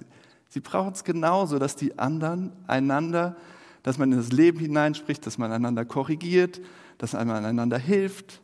[0.49, 3.35] Sie brauchen es genauso, dass die anderen einander,
[3.83, 6.61] dass man in das Leben hineinspricht, dass man einander korrigiert,
[6.97, 8.41] dass man einander hilft.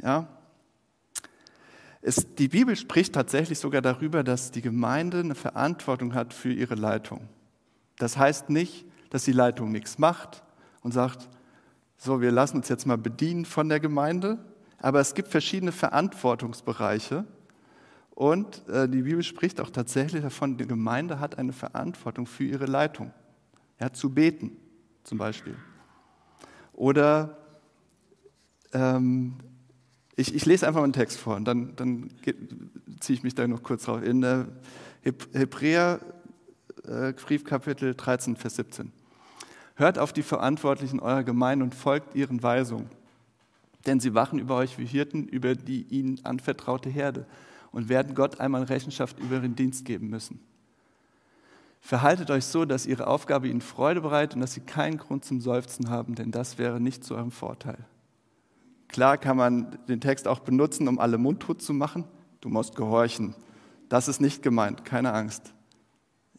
[0.00, 0.28] Ja?
[2.00, 6.74] Es, die Bibel spricht tatsächlich sogar darüber, dass die Gemeinde eine Verantwortung hat für ihre
[6.74, 7.28] Leitung.
[8.02, 10.42] Das heißt nicht, dass die Leitung nichts macht
[10.80, 11.28] und sagt,
[11.96, 14.44] so, wir lassen uns jetzt mal bedienen von der Gemeinde,
[14.78, 17.24] aber es gibt verschiedene Verantwortungsbereiche
[18.10, 22.66] und äh, die Bibel spricht auch tatsächlich davon, die Gemeinde hat eine Verantwortung für ihre
[22.66, 23.12] Leitung.
[23.78, 24.56] Ja, zu beten
[25.04, 25.54] zum Beispiel.
[26.72, 27.38] Oder
[28.72, 29.36] ähm,
[30.16, 32.10] ich, ich, lese einfach einen Text vor und dann, dann
[32.98, 34.02] ziehe ich mich da noch kurz drauf.
[34.02, 34.44] In äh,
[35.32, 36.00] Hebräer
[36.86, 38.92] äh, Briefkapitel 13, Vers 17.
[39.76, 42.90] Hört auf die Verantwortlichen eurer Gemeinde und folgt ihren Weisungen.
[43.86, 47.26] Denn sie wachen über euch wie Hirten über die ihnen anvertraute Herde
[47.72, 50.40] und werden Gott einmal Rechenschaft über ihren Dienst geben müssen.
[51.80, 55.40] Verhaltet euch so, dass ihre Aufgabe ihnen Freude bereitet und dass sie keinen Grund zum
[55.40, 57.78] Seufzen haben, denn das wäre nicht zu eurem Vorteil.
[58.86, 62.04] Klar kann man den Text auch benutzen, um alle mundtot zu machen.
[62.40, 63.34] Du musst gehorchen.
[63.88, 65.54] Das ist nicht gemeint, keine Angst.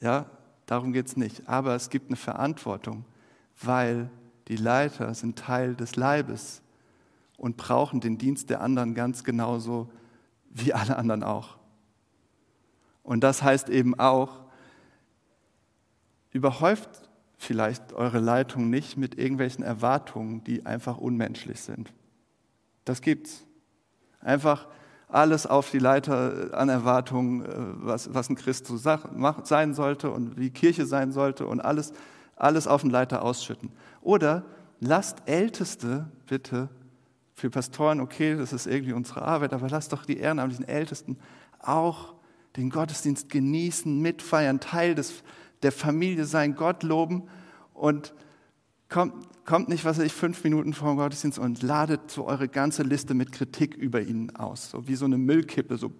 [0.03, 0.25] Ja,
[0.65, 1.47] darum geht es nicht.
[1.47, 3.05] Aber es gibt eine Verantwortung,
[3.61, 4.09] weil
[4.49, 6.61] die Leiter sind Teil des Leibes
[7.37, 9.89] und brauchen den Dienst der anderen ganz genauso
[10.49, 11.55] wie alle anderen auch.
[13.01, 14.41] Und das heißt eben auch,
[16.31, 21.93] überhäuft vielleicht eure Leitung nicht mit irgendwelchen Erwartungen, die einfach unmenschlich sind.
[22.83, 23.45] Das gibt's.
[24.19, 24.67] Einfach
[25.13, 30.37] alles auf die Leiter an Erwartungen, äh, was, was ein Christ so sein sollte und
[30.37, 31.93] wie Kirche sein sollte und alles,
[32.35, 33.71] alles auf den Leiter ausschütten.
[34.01, 34.43] Oder
[34.79, 36.69] lasst Älteste bitte,
[37.35, 41.17] für Pastoren, okay, das ist irgendwie unsere Arbeit, aber lasst doch die ehrenamtlichen Ältesten
[41.59, 42.13] auch
[42.55, 45.23] den Gottesdienst genießen, mitfeiern, Teil des,
[45.63, 47.23] der Familie sein, Gott loben
[47.73, 48.13] und
[48.93, 52.47] kommt, kommt nicht, was weiß ich, fünf Minuten vor dem Gottesdienst und ladet so eure
[52.47, 55.91] ganze Liste mit Kritik über ihn aus, so wie so eine Müllkippe, so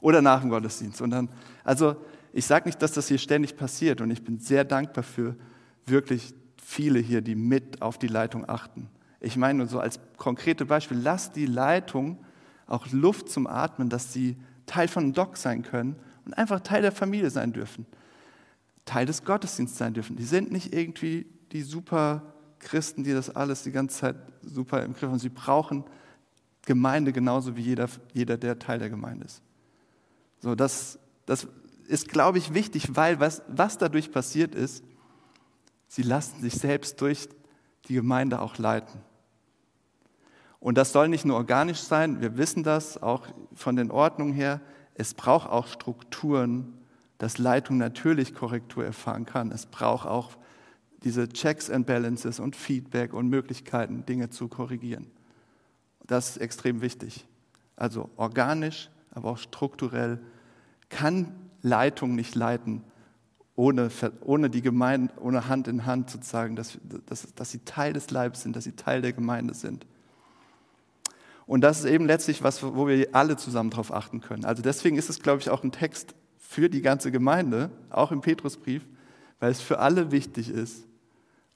[0.00, 1.02] oder nach dem Gottesdienst.
[1.02, 1.28] Und dann,
[1.64, 1.96] also
[2.32, 5.36] ich sage nicht, dass das hier ständig passiert und ich bin sehr dankbar für
[5.84, 8.88] wirklich viele hier, die mit auf die Leitung achten.
[9.20, 12.24] Ich meine nur so als konkrete Beispiel, lasst die Leitung
[12.66, 16.82] auch Luft zum Atmen, dass sie Teil von einem Doc sein können und einfach Teil
[16.82, 17.86] der Familie sein dürfen.
[18.84, 20.16] Teil des Gottesdienstes sein dürfen.
[20.16, 22.22] Die sind nicht irgendwie die super
[22.58, 25.18] Christen, die das alles die ganze Zeit super im Griff haben.
[25.18, 25.84] Sie brauchen
[26.64, 29.42] Gemeinde genauso wie jeder, jeder der Teil der Gemeinde ist.
[30.40, 31.48] So, das, das
[31.88, 34.84] ist, glaube ich, wichtig, weil was, was dadurch passiert ist,
[35.88, 37.28] sie lassen sich selbst durch
[37.88, 39.00] die Gemeinde auch leiten.
[40.60, 44.60] Und das soll nicht nur organisch sein, wir wissen das auch von den Ordnungen her,
[44.94, 46.78] es braucht auch Strukturen,
[47.18, 49.50] dass Leitung natürlich Korrektur erfahren kann.
[49.50, 50.36] Es braucht auch
[51.04, 55.06] diese Checks and Balances und Feedback und Möglichkeiten, Dinge zu korrigieren.
[56.06, 57.26] Das ist extrem wichtig.
[57.76, 60.20] Also organisch, aber auch strukturell
[60.88, 62.82] kann Leitung nicht leiten,
[63.54, 63.90] ohne,
[64.22, 68.42] ohne die Gemeinde, ohne Hand in Hand sozusagen, dass, dass, dass sie Teil des Leibes
[68.42, 69.86] sind, dass sie Teil der Gemeinde sind.
[71.46, 74.44] Und das ist eben letztlich was, wo wir alle zusammen darauf achten können.
[74.44, 78.20] Also deswegen ist es, glaube ich, auch ein Text für die ganze Gemeinde, auch im
[78.20, 78.86] Petrusbrief,
[79.40, 80.86] weil es für alle wichtig ist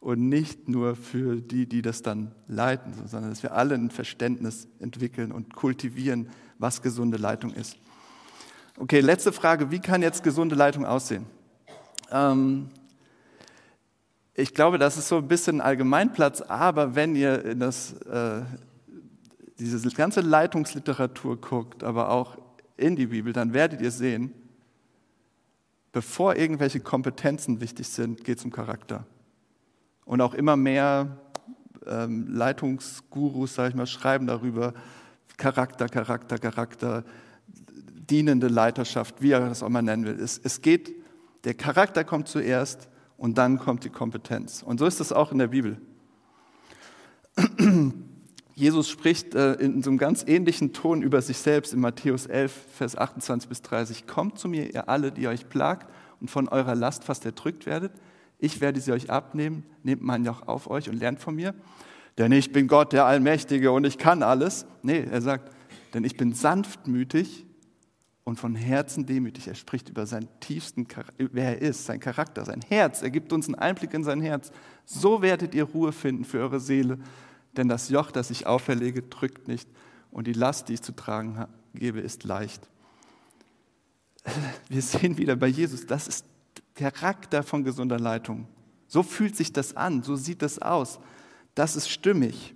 [0.01, 4.69] und nicht nur für die, die das dann leiten, sondern dass wir alle ein Verständnis
[4.79, 6.29] entwickeln und kultivieren,
[6.59, 7.77] was gesunde Leitung ist.
[8.79, 9.71] Okay, letzte Frage.
[9.71, 11.27] Wie kann jetzt gesunde Leitung aussehen?
[12.11, 12.69] Ähm,
[14.35, 18.43] ich glaube, das ist so ein bisschen ein Allgemeinplatz, aber wenn ihr in das, äh,
[19.59, 22.37] diese ganze Leitungsliteratur guckt, aber auch
[22.77, 24.35] in die Bibel, dann werdet ihr sehen,
[25.93, 29.07] bevor irgendwelche Kompetenzen wichtig sind, geht es um Charakter.
[30.07, 31.19] Und auch immer mehr
[31.87, 34.73] ähm, Leitungsgurus, sage ich mal, schreiben darüber,
[35.37, 37.05] Charakter, Charakter, Charakter,
[38.09, 40.19] dienende Leiterschaft, wie er das auch mal nennen will.
[40.19, 40.95] Es, es geht,
[41.45, 44.63] der Charakter kommt zuerst und dann kommt die Kompetenz.
[44.63, 45.79] Und so ist es auch in der Bibel.
[48.55, 52.53] Jesus spricht äh, in so einem ganz ähnlichen Ton über sich selbst in Matthäus 11,
[52.75, 54.07] Vers 28 bis 30.
[54.07, 57.93] Kommt zu mir, ihr alle, die euch plagt und von eurer Last fast erdrückt werdet.
[58.39, 59.65] Ich werde sie euch abnehmen.
[59.83, 61.55] Nehmt mein Joch auf euch und lernt von mir.
[62.19, 64.67] Denn ich bin Gott, der Allmächtige und ich kann alles.
[64.83, 65.53] Nee, er sagt,
[65.95, 67.47] denn ich bin sanftmütig
[68.25, 69.49] und von Herzen demütig.
[69.49, 70.87] Er spricht über seinen tiefsten,
[71.19, 73.03] wer er ist, sein Charakter, sein Herz.
[73.03, 74.51] Er gibt uns einen Einblick in sein Herz.
[74.85, 76.99] So werdet ihr Ruhe finden für eure Seele
[77.57, 79.69] denn das Joch, das ich auferlege, drückt nicht
[80.11, 82.69] und die Last, die ich zu tragen gebe, ist leicht.
[84.69, 86.27] Wir sehen wieder bei Jesus, das ist
[86.77, 88.47] Charakter von gesunder Leitung.
[88.87, 91.01] So fühlt sich das an, so sieht das aus.
[91.55, 92.55] Das ist stimmig,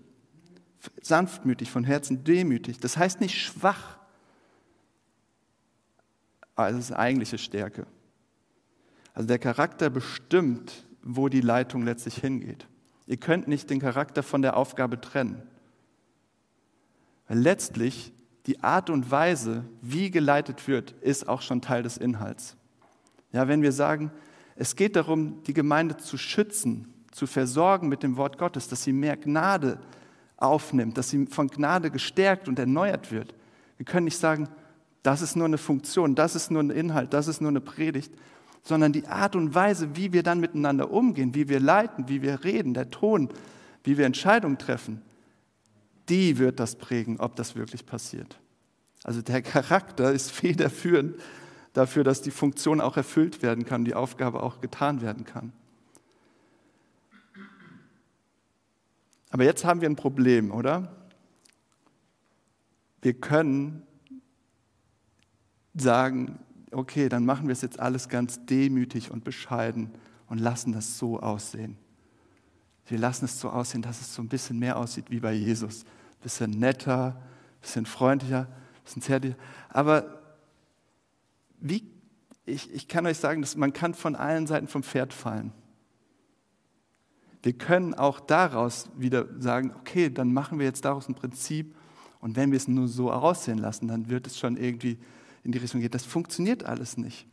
[1.03, 2.79] sanftmütig, von Herzen demütig.
[2.79, 3.99] Das heißt nicht schwach,
[6.55, 7.87] aber es ist eigentliche Stärke.
[9.15, 12.69] Also der Charakter bestimmt, wo die Leitung letztlich hingeht.
[13.07, 15.43] Ihr könnt nicht den Charakter von der Aufgabe trennen.
[17.27, 18.13] Weil letztlich
[18.47, 22.57] die Art und Weise, wie geleitet wird, ist auch schon Teil des Inhalts.
[23.33, 24.11] Ja, wenn wir sagen,
[24.57, 28.93] es geht darum, die Gemeinde zu schützen, zu versorgen mit dem Wort Gottes, dass sie
[28.93, 29.79] mehr Gnade
[30.37, 33.35] aufnimmt, dass sie von Gnade gestärkt und erneuert wird.
[33.77, 34.49] Wir können nicht sagen,
[35.03, 38.13] das ist nur eine Funktion, das ist nur ein Inhalt, das ist nur eine Predigt,
[38.63, 42.45] sondern die Art und Weise, wie wir dann miteinander umgehen, wie wir leiten, wie wir
[42.45, 43.31] reden, der Ton,
[43.85, 45.01] wie wir Entscheidungen treffen,
[46.09, 48.39] die wird das prägen, ob das wirklich passiert.
[49.05, 51.17] Also der Charakter ist federführend
[51.73, 55.53] dafür, dass die Funktion auch erfüllt werden kann, die Aufgabe auch getan werden kann.
[59.31, 60.97] Aber jetzt haben wir ein Problem, oder?
[63.01, 63.83] Wir können
[65.75, 66.39] sagen,
[66.73, 69.91] okay, dann machen wir es jetzt alles ganz demütig und bescheiden
[70.29, 71.77] und lassen das so aussehen.
[72.87, 75.85] Wir lassen es so aussehen, dass es so ein bisschen mehr aussieht wie bei Jesus.
[75.85, 79.37] Ein bisschen netter, ein bisschen freundlicher, ein bisschen zärtlicher.
[79.69, 80.20] Aber
[81.61, 81.91] wie,
[82.47, 85.53] ich, ich kann euch sagen, dass man kann von allen Seiten vom Pferd fallen.
[87.43, 91.75] Wir können auch daraus wieder sagen, okay, dann machen wir jetzt daraus ein Prinzip
[92.21, 94.99] und wenn wir es nur so aussehen lassen, dann wird es schon irgendwie
[95.43, 95.95] in die Richtung geht.
[95.95, 97.27] Das funktioniert alles nicht.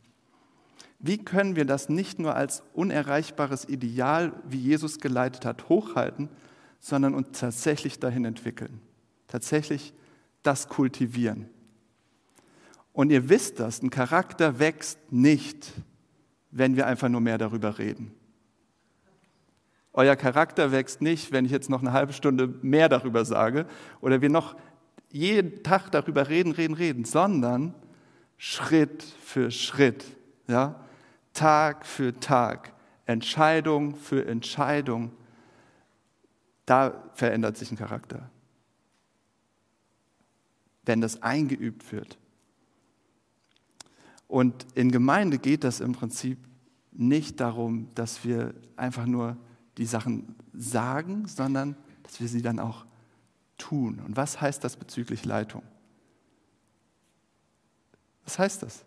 [0.98, 6.28] Wie können wir das nicht nur als unerreichbares Ideal, wie Jesus geleitet hat, hochhalten,
[6.80, 8.80] sondern uns tatsächlich dahin entwickeln?
[9.28, 9.92] Tatsächlich
[10.42, 11.48] das kultivieren.
[12.98, 15.72] Und ihr wisst das, ein Charakter wächst nicht,
[16.50, 18.12] wenn wir einfach nur mehr darüber reden.
[19.92, 23.66] Euer Charakter wächst nicht, wenn ich jetzt noch eine halbe Stunde mehr darüber sage
[24.00, 24.56] oder wir noch
[25.12, 27.72] jeden Tag darüber reden, reden, reden, sondern
[28.36, 30.04] Schritt für Schritt,
[30.48, 30.84] ja?
[31.34, 32.72] Tag für Tag,
[33.06, 35.12] Entscheidung für Entscheidung.
[36.66, 38.28] Da verändert sich ein Charakter.
[40.84, 42.18] Wenn das eingeübt wird.
[44.28, 46.38] Und in Gemeinde geht das im Prinzip
[46.92, 49.36] nicht darum, dass wir einfach nur
[49.78, 52.84] die Sachen sagen, sondern dass wir sie dann auch
[53.56, 54.00] tun.
[54.04, 55.62] Und was heißt das bezüglich Leitung?
[58.24, 58.84] Was heißt das?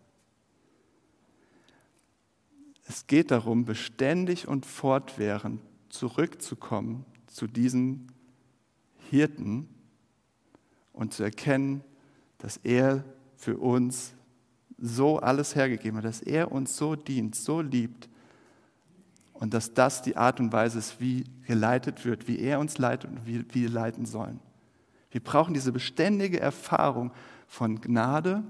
[2.87, 8.07] Es geht darum, beständig und fortwährend zurückzukommen zu diesem
[9.09, 9.69] Hirten
[10.93, 11.83] und zu erkennen,
[12.37, 13.03] dass er
[13.35, 14.13] für uns
[14.81, 18.09] so alles hergegeben hat, dass er uns so dient, so liebt
[19.33, 23.11] und dass das die Art und Weise ist, wie geleitet wird, wie er uns leitet
[23.11, 24.39] und wie wir leiten sollen.
[25.11, 27.11] Wir brauchen diese beständige Erfahrung
[27.47, 28.43] von Gnade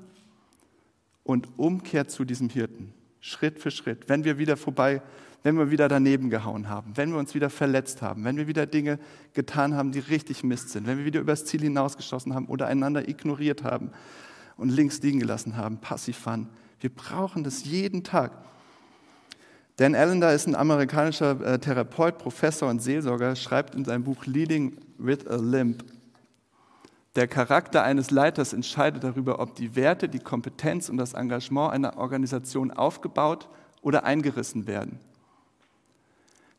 [1.23, 4.07] und Umkehr zu diesem Hirten, Schritt für Schritt.
[4.07, 5.01] Wenn wir wieder vorbei,
[5.43, 8.65] wenn wir wieder daneben gehauen haben, wenn wir uns wieder verletzt haben, wenn wir wieder
[8.65, 8.99] Dinge
[9.33, 13.07] getan haben, die richtig Mist sind, wenn wir wieder übers Ziel hinausgeschossen haben oder einander
[13.09, 13.91] ignoriert haben,
[14.61, 16.49] und links liegen gelassen haben, passiv waren.
[16.79, 18.31] Wir brauchen das jeden Tag.
[19.77, 24.77] Dan Allender ist ein amerikanischer äh, Therapeut, Professor und Seelsorger, schreibt in seinem Buch Leading
[24.97, 25.83] with a Limp,
[27.15, 31.97] der Charakter eines Leiters entscheidet darüber, ob die Werte, die Kompetenz und das Engagement einer
[31.97, 33.49] Organisation aufgebaut
[33.81, 34.99] oder eingerissen werden.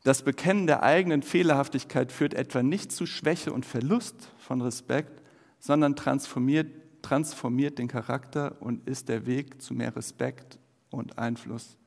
[0.03, 5.21] Das Bekennen der eigenen Fehlerhaftigkeit führt etwa nicht zu Schwäche und Verlust von Respekt,
[5.59, 6.67] sondern transformiert
[7.03, 10.57] transformiert den Charakter und ist der Weg zu mehr Respekt
[10.89, 11.77] und Einfluss.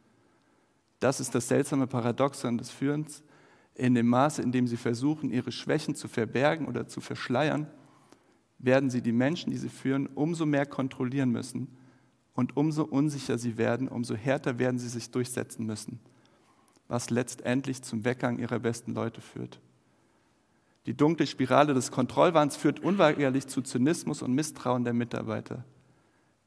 [1.01, 3.25] Das ist das seltsame Paradoxon des Führens.
[3.75, 7.67] In dem Maße, in dem sie versuchen, ihre Schwächen zu verbergen oder zu verschleiern,
[8.59, 11.77] werden sie die Menschen, die sie führen, umso mehr kontrollieren müssen.
[12.33, 16.01] Und umso unsicher sie werden, umso härter werden sie sich durchsetzen müssen,
[16.87, 19.61] was letztendlich zum Weggang ihrer besten Leute führt.
[20.87, 25.65] Die dunkle Spirale des Kontrollwahns führt unweigerlich zu Zynismus und Misstrauen der Mitarbeiter.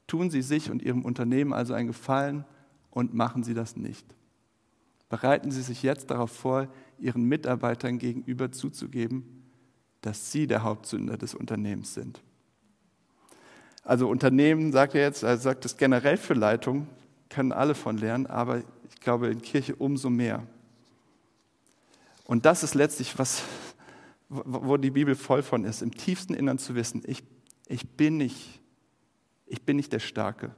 [0.06, 2.44] Tun Sie sich und Ihrem Unternehmen also einen Gefallen
[2.90, 4.06] und machen Sie das nicht.
[5.10, 6.68] Bereiten Sie sich jetzt darauf vor,
[6.98, 9.44] Ihren Mitarbeitern gegenüber zuzugeben,
[10.00, 12.22] dass Sie der Hauptsünder des Unternehmens sind.
[13.82, 16.86] Also Unternehmen, sagt er jetzt, er sagt es generell für Leitung,
[17.28, 20.46] können alle von lernen, aber ich glaube in Kirche umso mehr.
[22.24, 23.42] Und das ist letztlich, was
[24.30, 27.24] wo die Bibel voll von ist, im tiefsten Innern zu wissen, ich,
[27.66, 28.60] ich, bin, nicht,
[29.46, 30.54] ich bin nicht der Starke.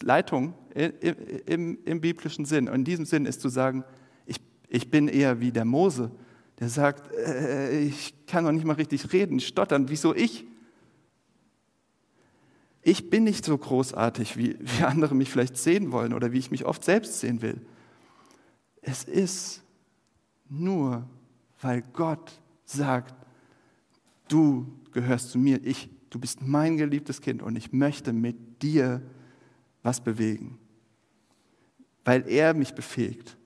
[0.00, 3.82] Leitung im, im, biblischen Sinn, in diesem Sinn ist zu sagen,
[4.26, 4.36] ich,
[4.68, 6.12] ich bin eher wie der Mose,
[6.60, 10.46] der sagt, äh, ich kann noch nicht mal richtig reden, stottern, wieso ich?
[12.82, 16.52] Ich bin nicht so großartig, wie, wie andere mich vielleicht sehen wollen oder wie ich
[16.52, 17.60] mich oft selbst sehen will.
[18.82, 19.62] Es ist
[20.48, 21.08] nur
[21.64, 22.30] weil Gott
[22.66, 23.14] sagt,
[24.28, 29.00] du gehörst zu mir, ich, du bist mein geliebtes Kind und ich möchte mit dir
[29.82, 30.58] was bewegen,
[32.04, 33.38] weil er mich befähigt.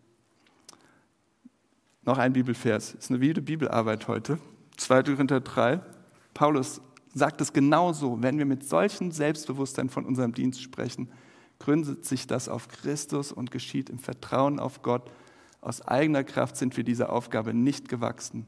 [2.03, 4.41] Noch ein Bibelvers, ist eine wilde Bibelarbeit heute,
[4.79, 5.05] 2.
[5.05, 5.81] Korinther 3.
[6.35, 6.81] Paulus
[7.15, 11.09] sagt es genauso, wenn wir mit solchem Selbstbewusstsein von unserem Dienst sprechen,
[11.61, 15.09] gründet sich das auf Christus und geschieht im Vertrauen auf Gott
[15.69, 18.47] aus eigener Kraft sind wir dieser Aufgabe nicht gewachsen.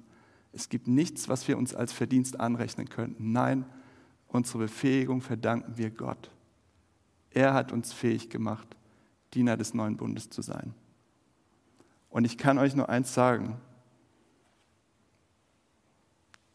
[0.52, 3.32] Es gibt nichts, was wir uns als Verdienst anrechnen könnten.
[3.32, 3.66] Nein,
[4.26, 6.30] unsere Befähigung verdanken wir Gott.
[7.30, 8.66] Er hat uns fähig gemacht,
[9.34, 10.74] Diener des neuen Bundes zu sein.
[12.08, 13.60] Und ich kann euch nur eins sagen,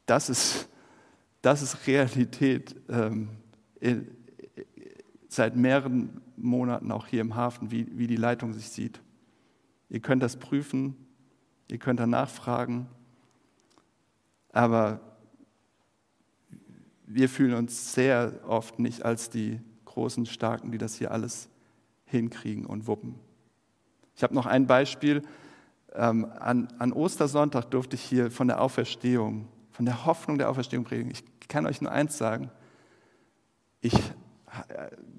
[0.08, 0.68] das ist,
[1.44, 3.30] das ist Realität ähm,
[3.80, 4.08] in,
[5.30, 9.00] seit mehreren Monaten auch hier im Hafen, wie, wie die Leitung sich sieht.
[9.90, 10.96] Ihr könnt das prüfen,
[11.68, 12.88] ihr könnt danach fragen,
[14.52, 15.00] aber
[17.06, 21.50] wir fühlen uns sehr oft nicht als die großen Starken, die das hier alles
[22.06, 23.16] hinkriegen und wuppen.
[24.16, 25.22] Ich habe noch ein Beispiel.
[25.94, 30.84] Ähm, an, an, Ostersonntag durfte ich hier von der Auferstehung, von der Hoffnung der Auferstehung
[30.84, 31.12] predigen.
[31.12, 32.52] Ich kann euch nur eins sagen.
[33.82, 33.94] Ich,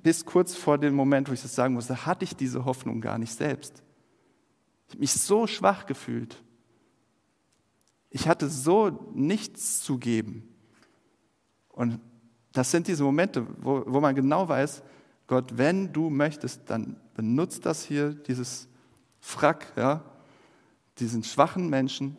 [0.02, 3.18] bis kurz vor dem Moment, wo ich das sagen musste, hatte ich diese Hoffnung gar
[3.18, 3.82] nicht selbst.
[4.86, 6.42] Ich habe mich so schwach gefühlt.
[8.10, 10.48] Ich hatte so nichts zu geben.
[11.68, 12.00] Und
[12.52, 14.82] Das sind diese Momente, wo, wo man genau weiß,
[15.26, 18.66] Gott, wenn du möchtest, dann benutzt das hier, dieses
[19.20, 20.02] Frack, ja,
[20.98, 22.16] diesen schwachen Menschen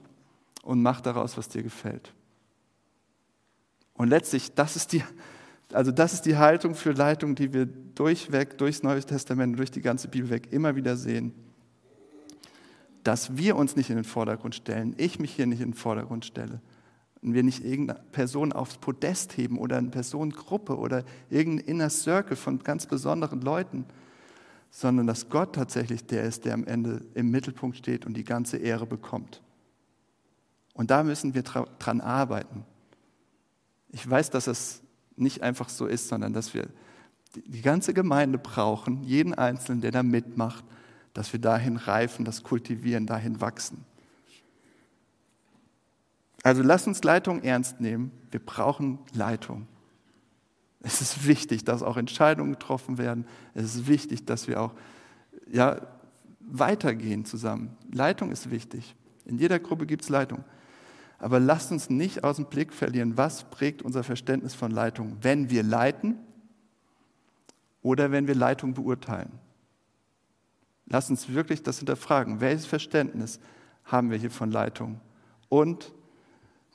[0.62, 2.14] und mach daraus, was dir gefällt.
[3.94, 5.04] Und letztlich, das ist die,
[5.74, 9.82] also das ist die Haltung für Leitung, die wir durchweg, durchs Neue Testament, durch die
[9.82, 11.34] ganze Bibel weg immer wieder sehen.
[13.08, 16.26] Dass wir uns nicht in den Vordergrund stellen, ich mich hier nicht in den Vordergrund
[16.26, 16.60] stelle,
[17.22, 22.36] und wir nicht irgendeine Person aufs Podest heben oder eine Personengruppe oder irgendein Inner Circle
[22.36, 23.86] von ganz besonderen Leuten,
[24.72, 28.58] sondern dass Gott tatsächlich der ist, der am Ende im Mittelpunkt steht und die ganze
[28.58, 29.42] Ehre bekommt.
[30.74, 32.66] Und da müssen wir dran arbeiten.
[33.88, 34.84] Ich weiß, dass es
[35.16, 36.68] nicht einfach so ist, sondern dass wir
[37.36, 40.66] die ganze Gemeinde brauchen, jeden Einzelnen, der da mitmacht,
[41.18, 43.84] dass wir dahin reifen, das kultivieren, dahin wachsen.
[46.44, 48.12] Also lass uns Leitung ernst nehmen.
[48.30, 49.68] Wir brauchen Leitung.
[50.80, 53.26] Es ist wichtig, dass auch Entscheidungen getroffen werden.
[53.56, 54.76] Es ist wichtig, dass wir auch
[55.52, 55.82] ja,
[56.42, 57.76] weitergehen zusammen.
[57.92, 58.96] Leitung ist wichtig.
[59.26, 60.44] In jeder Gruppe gibt es Leitung.
[61.18, 65.50] Aber lasst uns nicht aus dem Blick verlieren, was prägt unser Verständnis von Leitung, wenn
[65.50, 66.20] wir leiten
[67.82, 69.47] oder wenn wir Leitung beurteilen.
[70.88, 72.40] Lasst uns wirklich das hinterfragen.
[72.40, 73.40] Welches Verständnis
[73.84, 75.02] haben wir hier von Leitung?
[75.50, 75.94] Und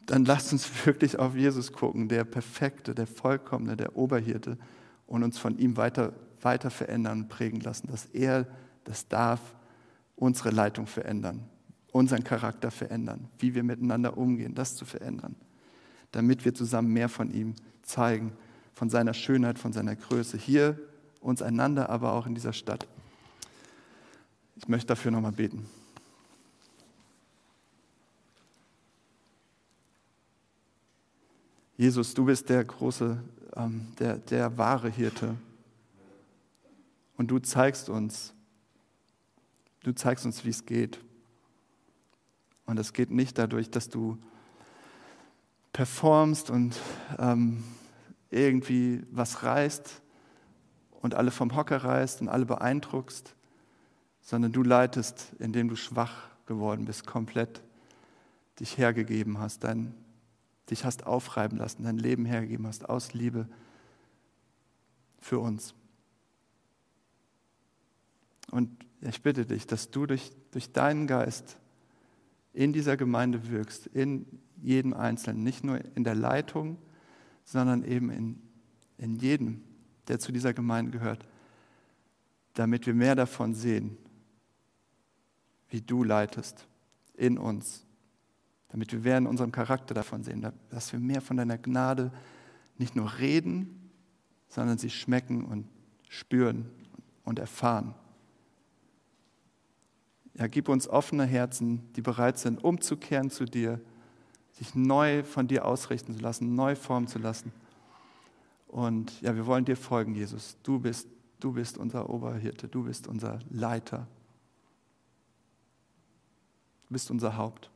[0.07, 4.59] dann lasst uns wirklich auf Jesus gucken, der Perfekte, der Vollkommene, der Oberhirte
[5.07, 8.47] und uns von ihm weiter, weiter verändern und prägen lassen, dass er
[8.85, 9.41] das darf,
[10.17, 11.45] unsere Leitung verändern,
[11.91, 15.35] unseren Charakter verändern, wie wir miteinander umgehen, das zu verändern,
[16.13, 18.33] damit wir zusammen mehr von ihm zeigen,
[18.73, 20.79] von seiner Schönheit, von seiner Größe, hier
[21.21, 22.87] uns einander, aber auch in dieser Stadt.
[24.63, 25.67] Ich möchte dafür nochmal beten.
[31.77, 33.21] Jesus, du bist der große,
[33.57, 35.35] ähm, der, der wahre Hirte.
[37.17, 38.33] Und du zeigst uns,
[39.83, 41.01] du zeigst uns, wie es geht.
[42.65, 44.17] Und es geht nicht dadurch, dass du
[45.73, 46.79] performst und
[47.19, 47.65] ähm,
[48.31, 50.01] irgendwie was reißt
[51.01, 53.35] und alle vom Hocker reißt und alle beeindruckst,
[54.23, 57.63] sondern du leitest, indem du schwach geworden bist, komplett
[58.61, 59.95] dich hergegeben hast, dein,
[60.71, 63.49] dich hast aufreiben lassen, dein Leben hergegeben hast aus Liebe
[65.21, 65.75] für uns.
[68.51, 68.71] Und
[69.01, 71.57] ich bitte dich, dass du durch, durch deinen Geist
[72.53, 74.27] in dieser Gemeinde wirkst, in
[74.61, 76.79] jedem Einzelnen, nicht nur in der Leitung,
[77.45, 78.43] sondern eben in,
[78.99, 79.63] in jedem,
[80.07, 81.27] der zu dieser Gemeinde gehört,
[82.55, 83.97] damit wir mehr davon sehen,
[85.73, 86.69] wie du leitest
[87.15, 87.85] in uns
[88.73, 92.11] damit wir mehr in unserem Charakter davon sehen, dass wir mehr von deiner Gnade
[92.79, 93.91] nicht nur reden,
[94.49, 95.69] sondern sie schmecken und
[96.09, 96.71] spüren
[97.25, 97.95] und erfahren.
[100.35, 103.79] Ja, gib uns offene Herzen, die bereit sind, umzukehren zu dir,
[104.53, 107.53] sich neu von dir ausrichten zu lassen, neu formen zu lassen.
[108.69, 110.57] Und ja, wir wollen dir folgen, Jesus.
[110.63, 111.09] Du bist,
[111.41, 114.09] du bist unser Oberhirte, du bist unser Leiter.
[116.93, 117.71] Du bist unser Haupt.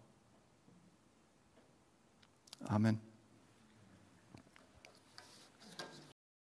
[2.66, 3.00] Amen.